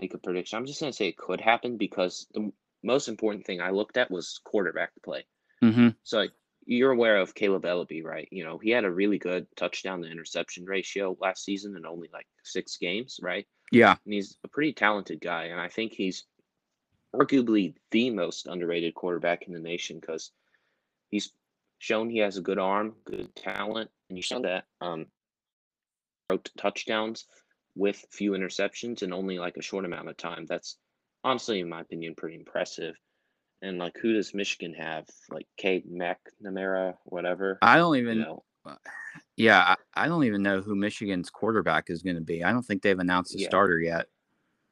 [0.00, 0.56] make a prediction.
[0.56, 2.50] I'm just gonna say it could happen because the
[2.82, 5.24] most important thing I looked at was quarterback play.
[5.62, 5.88] Mm-hmm.
[6.02, 6.32] So like,
[6.66, 8.28] you're aware of Caleb Eleby, right?
[8.30, 12.08] You know, he had a really good touchdown to interception ratio last season in only
[12.12, 13.46] like six games, right?
[13.72, 13.96] Yeah.
[14.04, 15.44] And he's a pretty talented guy.
[15.44, 16.24] And I think he's
[17.14, 20.30] arguably the most underrated quarterback in the nation because
[21.08, 21.32] he's
[21.78, 25.06] shown he has a good arm, good talent, and you shown that um
[26.56, 27.24] touchdowns
[27.74, 30.46] with few interceptions in only like a short amount of time.
[30.46, 30.76] That's
[31.24, 32.94] honestly, in my opinion, pretty impressive.
[33.62, 35.06] And like, who does Michigan have?
[35.30, 37.58] Like Cade McNamara, whatever.
[37.62, 38.18] I don't even.
[38.18, 38.44] You know,
[39.36, 39.58] yeah,
[39.94, 42.42] I, I don't even know who Michigan's quarterback is going to be.
[42.42, 43.48] I don't think they've announced the Yeah.
[43.48, 44.06] starter yet.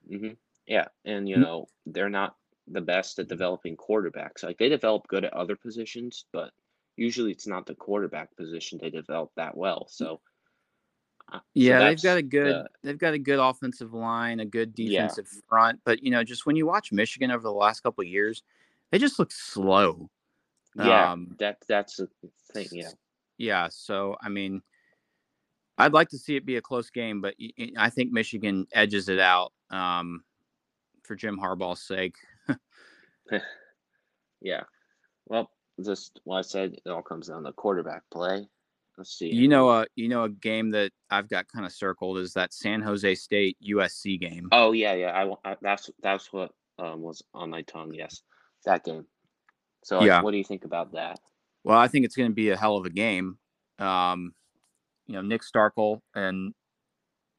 [0.08, 0.30] hmm
[0.66, 1.40] Yeah, and you Mm.
[1.42, 2.36] know they're not
[2.66, 4.42] the best at developing quarterbacks.
[4.42, 6.52] Like they develop good at other positions, but
[6.96, 9.86] usually it's not the quarterback position they develop that well.
[9.88, 10.20] So
[11.32, 14.46] uh, so Yeah, they've got a good the- they've got a good offensive line, a
[14.46, 15.02] good Yeah.
[15.02, 18.08] defensive front, but you know, just when you watch Michigan over the last couple of
[18.08, 18.42] years,
[18.90, 20.10] they just look slow.
[20.76, 21.12] yeah.
[21.12, 22.08] um, that that's the
[22.52, 22.68] thing.
[22.72, 22.90] Yeah,
[23.36, 24.62] Yeah, so I mean,
[25.76, 27.34] I'd like to see it be a close game, but
[27.76, 30.24] I think Michigan edges it out um,
[31.04, 32.16] for Jim Harbaugh's sake.
[34.40, 34.62] yeah.
[35.26, 35.50] Well,
[35.84, 38.48] just what I said, it all comes down to quarterback play.
[38.96, 39.32] Let's see.
[39.32, 42.52] You know, a you know a game that I've got kind of circled is that
[42.52, 44.48] San Jose State USC game.
[44.50, 45.12] Oh yeah, yeah.
[45.44, 47.94] I, I that's that's what um, was on my tongue.
[47.94, 48.22] Yes,
[48.68, 49.06] that game.
[49.82, 50.22] So like, Yeah.
[50.22, 51.18] what do you think about that?
[51.64, 53.38] Well, I think it's going to be a hell of a game.
[53.78, 54.32] Um,
[55.06, 56.54] you know, Nick Starkel and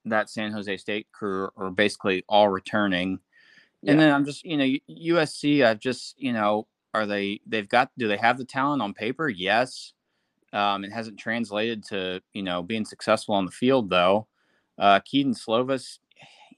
[0.05, 3.19] that San Jose State crew are basically all returning.
[3.82, 3.91] Yeah.
[3.91, 7.91] And then I'm just, you know, USC, I've just, you know, are they, they've got,
[7.97, 9.30] do they have the talent on paper?
[9.30, 9.93] Yes.
[10.51, 14.27] Um, it hasn't translated to, you know, being successful on the field though.
[14.77, 15.99] Uh, Kedon Slovis,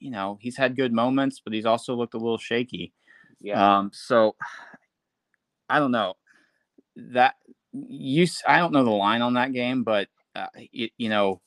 [0.00, 2.92] you know, he's had good moments, but he's also looked a little shaky.
[3.42, 4.36] Yeah, Um, so
[5.68, 6.14] I don't know
[6.96, 7.34] that
[7.72, 11.40] you, I don't know the line on that game, but uh, it, you know,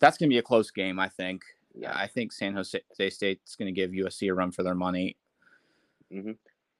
[0.00, 0.98] that's going to be a close game.
[0.98, 1.42] I think.
[1.74, 1.92] yeah.
[1.94, 2.80] I think San Jose
[3.10, 5.16] State's going to give USC a run for their money.
[6.10, 6.32] hmm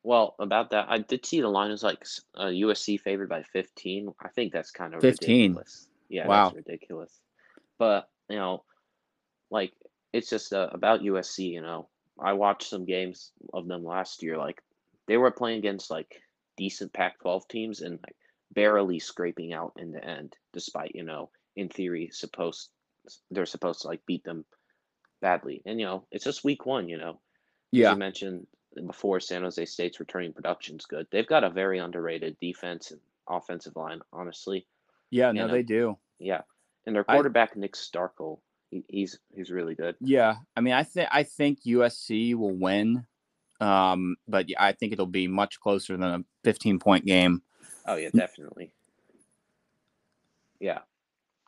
[0.02, 2.04] Well, about that, I did see the line is like
[2.34, 4.12] uh, USC favored by 15.
[4.20, 5.50] I think that's kind of 15?
[5.50, 5.88] ridiculous.
[6.08, 6.44] Yeah, Wow.
[6.46, 7.20] that's ridiculous.
[7.78, 8.64] But you know,
[9.50, 9.72] like
[10.12, 11.50] it's just uh, about USC.
[11.50, 11.88] You know,
[12.18, 14.36] I watched some games of them last year.
[14.38, 14.62] Like
[15.06, 16.22] they were playing against like
[16.56, 18.16] decent Pac-12 teams and like
[18.52, 22.68] barely scraping out in the end, despite you know, in theory, supposed
[23.30, 24.44] they're supposed to like beat them
[25.20, 25.62] badly.
[25.66, 26.88] And you know, it's just week one.
[26.88, 27.16] You know, as
[27.72, 28.46] Yeah, you mentioned
[28.86, 31.06] before, San Jose State's returning production's good.
[31.10, 34.66] They've got a very underrated defense and offensive line, honestly.
[35.10, 35.52] yeah, you no, know.
[35.52, 35.96] they do.
[36.18, 36.42] Yeah,
[36.86, 38.38] and their I- quarterback Nick Starkel,
[38.88, 39.96] he's he's really good.
[40.00, 43.06] Yeah, I mean, I think I think USC will win,
[43.60, 47.42] um, but I think it'll be much closer than a 15 point game.
[47.86, 48.72] Oh yeah, definitely.
[50.60, 50.80] Yeah.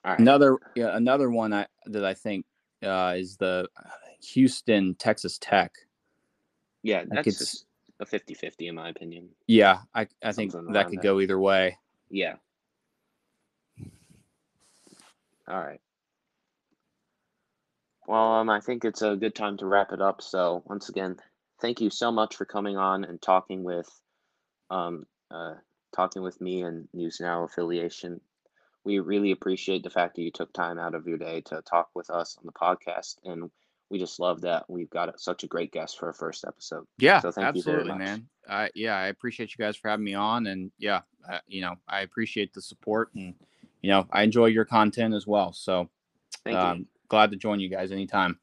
[0.05, 0.21] All right.
[0.21, 2.47] Another, yeah, another one I, that I think
[2.83, 3.69] uh, is the
[4.33, 5.73] Houston Texas Tech.
[6.83, 7.67] Yeah, that's just
[8.01, 9.31] a 50-50 in my opinion.
[9.47, 11.03] Yeah, I I think that could there.
[11.03, 11.79] go either way.
[12.11, 12.37] Yeah.
[15.49, 15.81] All right.
[18.09, 20.23] Well, um, I think it's a good time to wrap it up.
[20.23, 21.19] So once again,
[21.61, 23.87] thank you so much for coming on and talking with,
[24.71, 25.57] um, uh,
[25.95, 28.23] talking with me and News Now affiliation.
[28.83, 31.91] We really appreciate the fact that you took time out of your day to talk
[31.95, 33.51] with us on the podcast, and
[33.91, 36.87] we just love that we've got such a great guest for our first episode.
[36.97, 37.99] Yeah, So thank you very absolutely, much.
[37.99, 38.29] man.
[38.49, 41.75] I yeah, I appreciate you guys for having me on, and yeah, uh, you know,
[41.87, 43.35] I appreciate the support, and
[43.83, 45.53] you know, I enjoy your content as well.
[45.53, 45.91] So,
[46.45, 46.87] Thank you.
[47.09, 48.39] Glad to join you guys anytime.